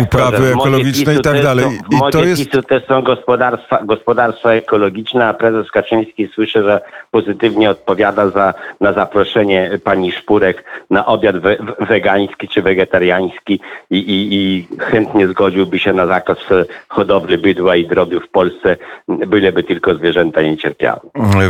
uprawy 0.03 0.53
ekologiczne 0.53 1.15
i 1.15 1.21
tak 1.21 1.43
dalej. 1.43 1.67
I 1.91 2.13
to 2.13 2.25
jest... 2.25 2.45
PiSu 2.45 2.63
też 2.63 2.87
są 2.87 3.03
gospodarstwa, 3.03 3.85
gospodarstwa 3.85 4.53
ekologiczne, 4.53 5.27
a 5.27 5.35
prezes 5.35 5.71
Kaczyński 5.71 6.29
słyszę, 6.35 6.63
że 6.63 6.81
pozytywnie 7.11 7.71
odpowiada 7.71 8.22
za, 8.31 8.55
na 8.81 8.93
zaproszenie 8.93 9.71
pani 9.85 10.13
Szpurek 10.13 10.65
na 10.91 11.07
obiad 11.07 11.39
we, 11.39 11.57
wegański 11.81 12.49
czy 12.49 12.63
wegetariański 12.63 13.61
i, 13.91 13.97
i, 13.97 14.35
i 14.35 14.69
chętnie 14.79 15.29
zgodziłby 15.29 15.79
się 15.79 15.93
na 15.93 16.07
zakaz 16.07 16.39
e, 16.51 16.65
hodowli 16.89 17.39
bydła 17.39 17.77
i 17.77 17.87
drobiu 17.87 18.21
w 18.21 18.29
Polsce, 18.29 18.77
byleby 19.09 19.63
tylko 19.63 19.95
zwierzęta 19.95 20.43
nie 20.43 20.57
cierpiały. 20.57 21.01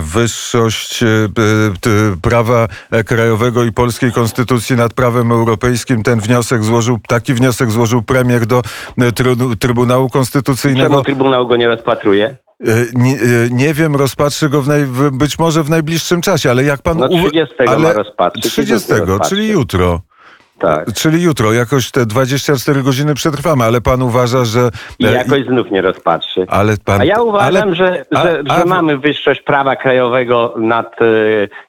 Wyższość 0.00 1.02
e, 1.02 1.06
prawa 2.22 2.68
krajowego 3.06 3.64
i 3.64 3.72
polskiej 3.72 4.12
konstytucji 4.12 4.76
nad 4.76 4.94
prawem 4.94 5.32
europejskim. 5.32 6.02
Ten 6.02 6.20
wniosek 6.20 6.64
złożył, 6.64 6.98
taki 7.08 7.34
wniosek 7.34 7.70
złożył 7.70 8.02
premier 8.02 8.46
do 8.46 8.58
e, 8.98 9.12
trybu- 9.12 9.56
Trybunału 9.56 10.08
Konstytucyjnego. 10.08 10.90
Czemu 10.90 11.02
Trybunał 11.02 11.46
go 11.46 11.56
nie 11.56 11.68
rozpatruje? 11.68 12.36
E, 12.62 12.84
Nie, 12.94 13.12
e, 13.14 13.18
nie 13.50 13.74
wiem, 13.74 13.96
rozpatrzy 13.96 14.48
go 14.48 14.62
w 14.62 14.68
naj, 14.68 14.86
być 15.12 15.38
może 15.38 15.62
w 15.62 15.70
najbliższym 15.70 16.20
czasie, 16.20 16.50
ale 16.50 16.64
jak 16.64 16.82
pan... 16.82 16.98
No, 16.98 17.06
uwa- 17.06 17.28
30 17.30 17.54
ma 17.78 17.92
rozpatrzyć 17.92 18.46
i 18.46 18.50
30, 18.50 18.88
to 18.88 18.94
nie 18.94 19.00
rozpatrzy. 19.04 19.30
czyli 19.36 19.48
jutro. 19.48 20.00
Tak. 20.58 20.92
Czyli 20.92 21.22
jutro, 21.22 21.52
jakoś 21.52 21.90
te 21.90 22.06
24 22.06 22.82
godziny 22.82 23.14
przetrwamy, 23.14 23.64
ale 23.64 23.80
pan 23.80 24.02
uważa, 24.02 24.44
że... 24.44 24.70
I 24.98 25.06
e, 25.06 25.12
jakoś 25.12 25.44
znów 25.44 25.70
nie 25.70 25.82
rozpatrzy. 25.82 26.46
Ale 26.48 26.76
pan... 26.84 27.00
A 27.00 27.04
ja 27.04 27.22
uważam, 27.22 27.62
ale- 27.62 27.74
że, 27.76 28.04
że, 28.12 28.42
a- 28.48 28.64
mamy 28.64 28.98
wyższość 28.98 29.40
prawa 29.42 29.76
krajowego 29.76 30.54
nad, 30.58 30.96
e, 31.02 31.04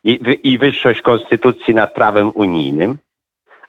i, 0.03 0.39
i 0.43 0.57
wyższość 0.57 1.01
konstytucji 1.01 1.75
nad 1.75 1.93
prawem 1.93 2.31
unijnym, 2.35 2.97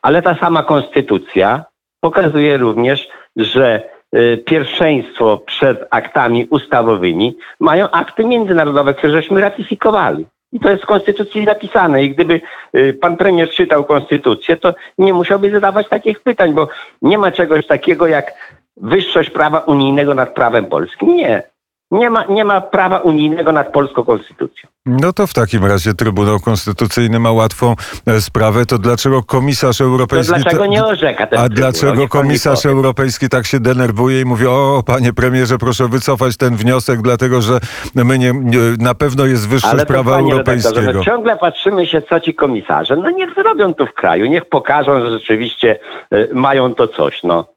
ale 0.03 0.23
ta 0.23 0.37
sama 0.39 0.63
konstytucja 0.63 1.65
pokazuje 2.01 2.57
również, 2.57 3.09
że 3.37 3.75
e, 3.75 3.94
pierwszeństwo 4.45 5.39
przed 5.47 5.87
aktami 5.91 6.47
ustawowymi 6.51 7.37
mają 7.61 7.91
akty 7.91 8.25
międzynarodowe, 8.25 8.95
które 8.95 9.13
żeśmy 9.13 9.41
ratyfikowali. 9.41 10.27
I 10.53 10.61
to 10.61 10.71
jest 10.71 10.83
w 10.83 10.87
konstytucji 10.87 11.45
zapisane. 11.45 12.05
I 12.05 12.11
gdyby 12.11 12.41
e, 12.73 12.93
pan 12.93 13.17
premier 13.17 13.51
czytał 13.51 13.85
konstytucję, 13.85 14.57
to 14.57 14.75
nie 14.99 15.15
musiałby 15.15 15.51
zadawać 15.51 15.89
takich 15.89 16.21
pytań, 16.21 16.53
bo 16.53 16.69
nie 17.03 17.19
ma 17.19 17.31
czegoś 17.31 17.67
takiego 17.67 18.07
jak 18.07 18.35
wyższość 18.77 19.31
prawa 19.31 19.59
unijnego 19.59 20.15
nad 20.15 20.35
prawem 20.35 20.67
polskim. 20.67 21.17
Nie. 21.17 21.43
Nie 21.95 22.11
ma, 22.11 22.25
nie 22.25 22.45
ma 22.45 22.61
prawa 22.61 22.99
unijnego 22.99 23.53
nad 23.53 23.73
polską 23.73 24.05
konstytucją. 24.05 24.69
No 24.87 25.13
to 25.13 25.27
w 25.27 25.35
takim 25.35 25.65
razie 25.65 25.95
Trybunał 25.95 26.41
Konstytucyjny 26.41 27.19
ma 27.19 27.33
łatwą 27.33 27.75
e, 28.07 28.21
sprawę. 28.21 28.67
To 28.67 28.79
dlaczego 28.79 29.23
komisarz 29.23 29.79
To 29.79 29.85
europejski... 29.85 30.35
dlaczego 30.41 30.67
nie 30.67 30.85
orzeka 30.85 31.27
ten 31.27 31.39
A 31.39 31.43
trybunał? 31.43 31.71
dlaczego 31.73 32.01
Niech 32.01 32.11
komisarz 32.11 32.67
europejski 32.67 33.29
tak 33.29 33.47
się 33.47 33.61
denerwuje 33.61 34.21
i 34.21 34.25
mówi, 34.25 34.47
o 34.47 34.83
panie 34.87 35.13
premierze, 35.13 35.59
proszę 35.59 35.89
wycofać 35.89 36.37
ten 36.37 36.57
wniosek, 36.57 37.03
dlatego 37.03 37.43
że 37.43 37.59
my 37.95 38.19
nie, 38.19 38.33
nie 38.33 38.59
na 38.79 38.95
pewno 38.95 39.27
jest 39.27 39.49
wyższość 39.49 39.73
Ale 39.75 39.83
to, 39.87 39.93
prawa 39.93 40.11
panie 40.11 40.31
redaktorze, 40.35 40.69
europejskiego. 40.69 40.99
no 40.99 41.05
ciągle 41.05 41.37
patrzymy 41.37 41.87
się, 41.87 42.03
co 42.03 42.21
ci 42.21 42.35
komisarze. 42.35 42.97
No 42.97 43.11
niech 43.11 43.35
zrobią 43.35 43.75
to 43.75 43.87
w 43.87 43.93
kraju, 43.93 44.27
niech 44.27 44.45
pokażą, 44.45 45.01
że 45.01 45.11
rzeczywiście 45.11 45.79
e, 46.11 46.35
mają 46.35 46.75
to 46.75 46.89
coś, 46.89 47.23
no. 47.23 47.55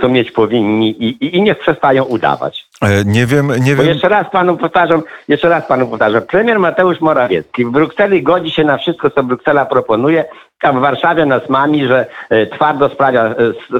Co 0.00 0.08
mieć 0.08 0.30
powinni 0.30 0.90
i, 1.04 1.24
i, 1.24 1.36
i 1.36 1.42
niech 1.42 1.58
przestają 1.58 2.04
udawać. 2.04 2.65
E, 2.82 3.04
Nie 3.04 3.26
wiem, 3.26 3.46
nie 3.60 3.76
Bo 3.76 3.82
wiem. 3.82 3.92
jeszcze 3.92 4.08
raz 4.08 4.30
panu 4.30 4.56
powtarzam, 4.56 5.02
jeszcze 5.28 5.48
raz 5.48 5.66
panu 5.66 5.86
powtarzam. 5.88 6.22
Premier 6.22 6.58
Mateusz 6.58 7.00
Morawiecki 7.00 7.64
w 7.64 7.70
Brukseli 7.70 8.22
godzi 8.22 8.50
się 8.50 8.64
na 8.64 8.78
wszystko, 8.78 9.10
co 9.10 9.22
Bruksela 9.22 9.66
proponuje, 9.66 10.24
a 10.62 10.72
w 10.72 10.76
Warszawie 10.80 11.26
nas 11.26 11.48
mami, 11.48 11.86
że 11.86 12.06
e, 12.30 12.46
twardo 12.46 12.88
sprawia, 12.88 13.24
e, 13.24 13.34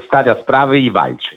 stawia 0.07 0.35
sprawy 0.35 0.81
i 0.81 0.91
walczy. 0.91 1.37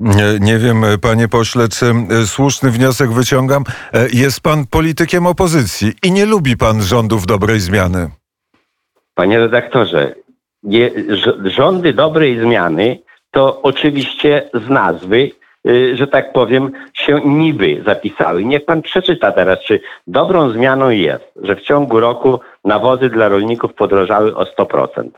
Nie, 0.00 0.24
nie 0.40 0.58
wiem, 0.58 0.84
panie 1.02 1.28
pośle, 1.28 1.68
czy 1.68 1.92
słuszny 2.26 2.70
wniosek 2.70 3.12
wyciągam. 3.12 3.64
Jest 4.12 4.40
pan 4.40 4.66
politykiem 4.66 5.26
opozycji 5.26 5.92
i 6.02 6.12
nie 6.12 6.26
lubi 6.26 6.56
pan 6.56 6.82
rządów 6.82 7.26
dobrej 7.26 7.60
zmiany. 7.60 8.10
Panie 9.14 9.38
redaktorze, 9.38 10.14
rządy 11.44 11.92
dobrej 11.92 12.38
zmiany 12.40 12.98
to 13.30 13.62
oczywiście 13.62 14.50
z 14.54 14.68
nazwy, 14.68 15.30
że 15.94 16.06
tak 16.06 16.32
powiem, 16.32 16.72
się 16.94 17.20
niby 17.24 17.82
zapisały. 17.86 18.44
Niech 18.44 18.64
pan 18.64 18.82
przeczyta 18.82 19.32
teraz, 19.32 19.58
czy 19.60 19.80
dobrą 20.06 20.50
zmianą 20.50 20.90
jest, 20.90 21.24
że 21.42 21.56
w 21.56 21.62
ciągu 21.62 22.00
roku 22.00 22.40
nawozy 22.64 23.10
dla 23.10 23.28
rolników 23.28 23.74
podrożały 23.74 24.36
o 24.36 24.44
100%. 24.44 25.08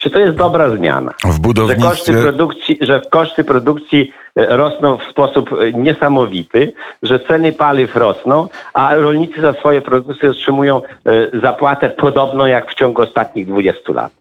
Czy 0.00 0.10
to 0.10 0.18
jest 0.18 0.36
dobra 0.36 0.70
zmiana? 0.70 1.10
W 1.10 1.22
Że 1.22 1.26
koszty 1.26 1.40
budownictwie... 1.40 2.22
produkcji, 2.22 2.78
że 2.80 3.02
koszty 3.10 3.44
produkcji 3.44 4.12
e, 4.36 4.56
rosną 4.56 4.98
w 4.98 5.02
sposób 5.02 5.50
e, 5.52 5.72
niesamowity, 5.72 6.72
że 7.02 7.20
ceny 7.20 7.52
paliw 7.52 7.96
rosną, 7.96 8.48
a 8.74 8.94
rolnicy 8.94 9.40
za 9.40 9.52
swoje 9.52 9.82
produkty 9.82 10.30
otrzymują 10.30 10.82
e, 10.82 11.40
zapłatę 11.40 11.90
podobną 11.90 12.46
jak 12.46 12.70
w 12.70 12.74
ciągu 12.74 13.02
ostatnich 13.02 13.46
20 13.46 13.92
lat. 13.92 14.19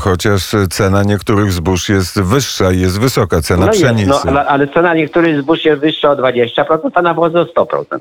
Chociaż 0.00 0.50
cena 0.70 1.02
niektórych 1.02 1.52
zbóż 1.52 1.88
jest 1.88 2.20
wyższa 2.22 2.72
i 2.72 2.80
jest 2.80 3.00
wysoka, 3.00 3.40
cena 3.40 3.66
No 3.66 3.72
jest, 3.72 3.84
pszenicy. 3.84 4.10
no, 4.32 4.40
ale, 4.44 4.68
cena 4.68 4.94
niektórych 4.94 5.42
zbóż 5.42 5.64
jest 5.64 5.80
wyższa 5.80 6.10
o 6.10 6.16
20%, 6.16 6.90
a 6.94 7.02
nawozy 7.02 7.38
o 7.40 7.44
100%. 7.44 7.98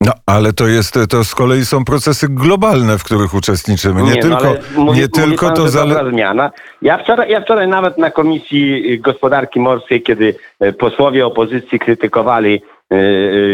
No, 0.00 0.12
ale 0.26 0.52
to 0.52 0.66
jest, 0.66 0.98
to 1.08 1.24
z 1.24 1.34
kolei 1.34 1.64
są 1.64 1.84
procesy 1.84 2.26
globalne, 2.30 2.98
w 2.98 3.04
których 3.04 3.34
uczestniczymy. 3.34 4.02
Nie, 4.02 4.14
no, 4.14 4.20
tylko, 4.22 4.38
ale 4.48 4.60
mówi- 4.76 5.00
nie 5.00 5.08
tylko 5.08 5.46
pan, 5.46 5.56
to 5.56 5.70
dobra 5.70 6.10
zmiana. 6.10 6.50
Ja 6.82 6.98
wczoraj, 6.98 7.30
ja 7.30 7.40
wczoraj 7.40 7.68
nawet 7.68 7.98
na 7.98 8.10
Komisji 8.10 9.00
Gospodarki 9.00 9.60
Morskiej, 9.60 10.02
kiedy 10.02 10.34
e, 10.60 10.72
posłowie 10.72 11.26
opozycji 11.26 11.78
krytykowali, 11.78 12.62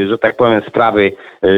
że 0.08 0.18
tak 0.18 0.36
powiem, 0.36 0.62
sprawy 0.68 1.12
e, 1.42 1.48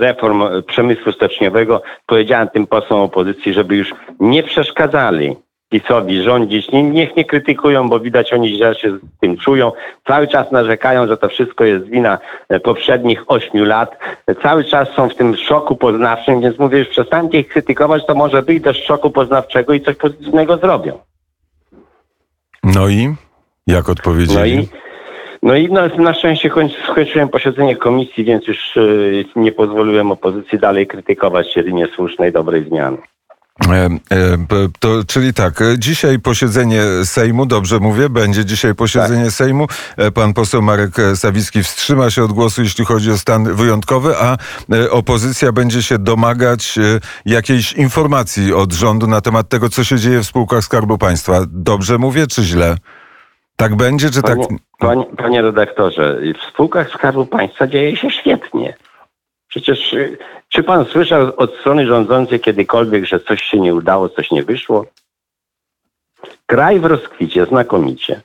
reform 0.00 0.62
przemysłu 0.66 1.12
stoczniowego, 1.12 1.82
powiedziałem 2.06 2.48
tym 2.48 2.66
posłom 2.66 3.00
opozycji, 3.00 3.52
żeby 3.52 3.76
już 3.76 3.94
nie 4.20 4.42
przeszkadzali 4.42 5.36
PiSowi 5.68 6.22
rządzić. 6.22 6.72
Nie, 6.72 6.82
niech 6.82 7.16
nie 7.16 7.24
krytykują, 7.24 7.88
bo 7.88 8.00
widać 8.00 8.32
oni 8.32 8.56
źle 8.56 8.74
się 8.74 8.90
z 8.90 9.00
tym 9.20 9.36
czują. 9.36 9.72
Cały 10.06 10.28
czas 10.28 10.52
narzekają, 10.52 11.06
że 11.06 11.16
to 11.16 11.28
wszystko 11.28 11.64
jest 11.64 11.84
wina 11.84 12.18
e, 12.48 12.60
poprzednich 12.60 13.24
ośmiu 13.26 13.64
lat. 13.64 13.98
Cały 14.42 14.64
czas 14.64 14.88
są 14.96 15.08
w 15.08 15.14
tym 15.14 15.36
szoku 15.36 15.76
poznawczym, 15.76 16.40
więc 16.40 16.58
mówię, 16.58 16.78
już 16.78 16.88
przestańcie 16.88 17.38
ich 17.38 17.48
krytykować, 17.48 18.06
to 18.06 18.14
może 18.14 18.42
wyjdę 18.42 18.74
z 18.74 18.76
szoku 18.76 19.10
poznawczego 19.10 19.72
i 19.72 19.80
coś 19.80 19.96
pozytywnego 19.96 20.56
zrobią. 20.56 20.98
No 22.64 22.88
i 22.88 23.14
jak 23.66 23.88
odpowiedzieli? 23.88 24.56
No 24.56 24.62
i 24.62 24.68
no 25.44 25.56
i 25.56 25.72
na, 25.72 25.86
na 25.86 26.14
szczęście 26.14 26.50
koń, 26.50 26.68
skończyłem 26.92 27.28
posiedzenie 27.28 27.76
komisji, 27.76 28.24
więc 28.24 28.46
już 28.48 28.76
e, 28.76 29.40
nie 29.40 29.52
pozwoliłem 29.52 30.12
opozycji 30.12 30.58
dalej 30.58 30.86
krytykować 30.86 31.56
jedynie 31.56 31.86
słusznej, 31.96 32.32
dobrej 32.32 32.68
zmiany. 32.68 32.96
E, 33.68 33.84
e, 33.84 33.88
to, 34.78 34.88
czyli 35.06 35.34
tak, 35.34 35.62
dzisiaj 35.78 36.18
posiedzenie 36.18 36.82
Sejmu, 37.04 37.46
dobrze 37.46 37.78
mówię, 37.78 38.08
będzie 38.08 38.44
dzisiaj 38.44 38.74
posiedzenie 38.74 39.30
Sejmu. 39.30 39.66
E, 39.96 40.10
Pan 40.10 40.34
poseł 40.34 40.62
Marek 40.62 40.92
Sawicki 41.14 41.62
wstrzyma 41.62 42.10
się 42.10 42.24
od 42.24 42.32
głosu, 42.32 42.62
jeśli 42.62 42.84
chodzi 42.84 43.10
o 43.10 43.18
stan 43.18 43.54
wyjątkowy, 43.54 44.14
a 44.16 44.36
opozycja 44.90 45.52
będzie 45.52 45.82
się 45.82 45.98
domagać 45.98 46.78
jakiejś 47.26 47.72
informacji 47.72 48.52
od 48.52 48.72
rządu 48.72 49.06
na 49.06 49.20
temat 49.20 49.48
tego, 49.48 49.68
co 49.68 49.84
się 49.84 49.98
dzieje 49.98 50.20
w 50.20 50.26
spółkach 50.26 50.64
Skarbu 50.64 50.98
Państwa. 50.98 51.40
Dobrze 51.48 51.98
mówię, 51.98 52.26
czy 52.26 52.42
źle? 52.42 52.76
Tak 53.56 53.76
będzie, 53.76 54.10
czy 54.10 54.22
tak? 54.22 54.38
Panie, 54.38 54.58
panie, 54.78 55.04
panie 55.16 55.42
redaktorze, 55.42 56.18
w 56.38 56.50
spółkach 56.50 56.90
Skarbu 56.90 57.26
Państwa 57.26 57.66
dzieje 57.66 57.96
się 57.96 58.10
świetnie. 58.10 58.76
Przecież 59.48 59.92
y, 59.92 60.18
czy 60.48 60.62
pan 60.62 60.84
słyszał 60.84 61.32
od 61.36 61.54
strony 61.54 61.86
rządzącej 61.86 62.40
kiedykolwiek, 62.40 63.04
że 63.04 63.20
coś 63.20 63.42
się 63.42 63.60
nie 63.60 63.74
udało, 63.74 64.08
coś 64.08 64.30
nie 64.30 64.42
wyszło? 64.42 64.86
Kraj 66.46 66.80
w 66.80 66.84
rozkwicie, 66.84 67.46
znakomicie. 67.46 68.20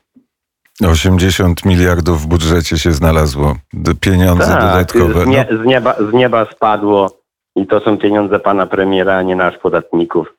80 0.88 1.66
miliardów 1.66 2.22
w 2.22 2.28
budżecie 2.28 2.78
się 2.78 2.92
znalazło. 2.92 3.56
Pieniądze 4.02 4.46
Tak, 4.46 4.62
dodatkowe. 4.62 5.24
z, 5.24 5.28
nie, 5.28 5.48
No, 5.52 5.64
z, 5.64 5.66
nieba, 5.66 5.96
z 6.10 6.14
nieba 6.14 6.46
spadło 6.46 7.20
i 7.56 7.68
to 7.68 7.80
są 7.80 7.98
pieniądze 7.98 8.40
pana 8.40 8.68
premiera, 8.68 9.16
a 9.18 9.22
nie 9.22 9.36
nasz 9.36 9.58
podatników. 9.58 10.34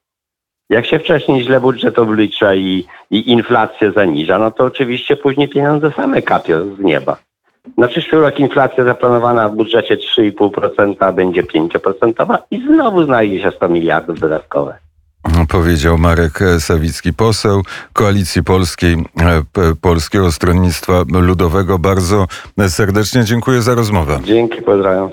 Jak 0.70 0.86
się 0.86 0.98
wcześniej 0.98 1.44
źle 1.44 1.60
budżet 1.60 1.98
oblicza 1.98 2.54
i, 2.54 2.84
i 3.10 3.30
inflację 3.30 3.92
zaniża, 3.92 4.38
no 4.38 4.50
to 4.50 4.64
oczywiście 4.64 5.16
później 5.16 5.48
pieniądze 5.48 5.92
same 5.96 6.22
kapią 6.22 6.76
z 6.76 6.80
nieba. 6.80 7.16
Na 7.78 7.88
przyszły 7.88 8.20
rok 8.20 8.40
inflacja 8.40 8.84
zaplanowana 8.84 9.48
w 9.48 9.56
budżecie 9.56 9.96
3,5% 9.96 11.14
będzie 11.14 11.42
5% 11.42 12.38
i 12.50 12.60
znowu 12.66 13.04
znajdzie 13.04 13.42
się 13.42 13.50
100 13.50 13.68
miliardów 13.68 14.20
dodatkowe. 14.20 14.78
Powiedział 15.48 15.98
Marek 15.98 16.38
Sawicki, 16.58 17.12
poseł 17.12 17.62
Koalicji 17.92 18.44
Polskiej, 18.44 18.94
e, 18.94 19.42
Polskiego 19.80 20.32
Stronnictwa 20.32 20.92
Ludowego. 21.20 21.78
Bardzo 21.78 22.26
serdecznie 22.68 23.24
dziękuję 23.24 23.62
za 23.62 23.74
rozmowę. 23.74 24.20
Dzięki, 24.24 24.62
pozdrawiam. 24.62 25.10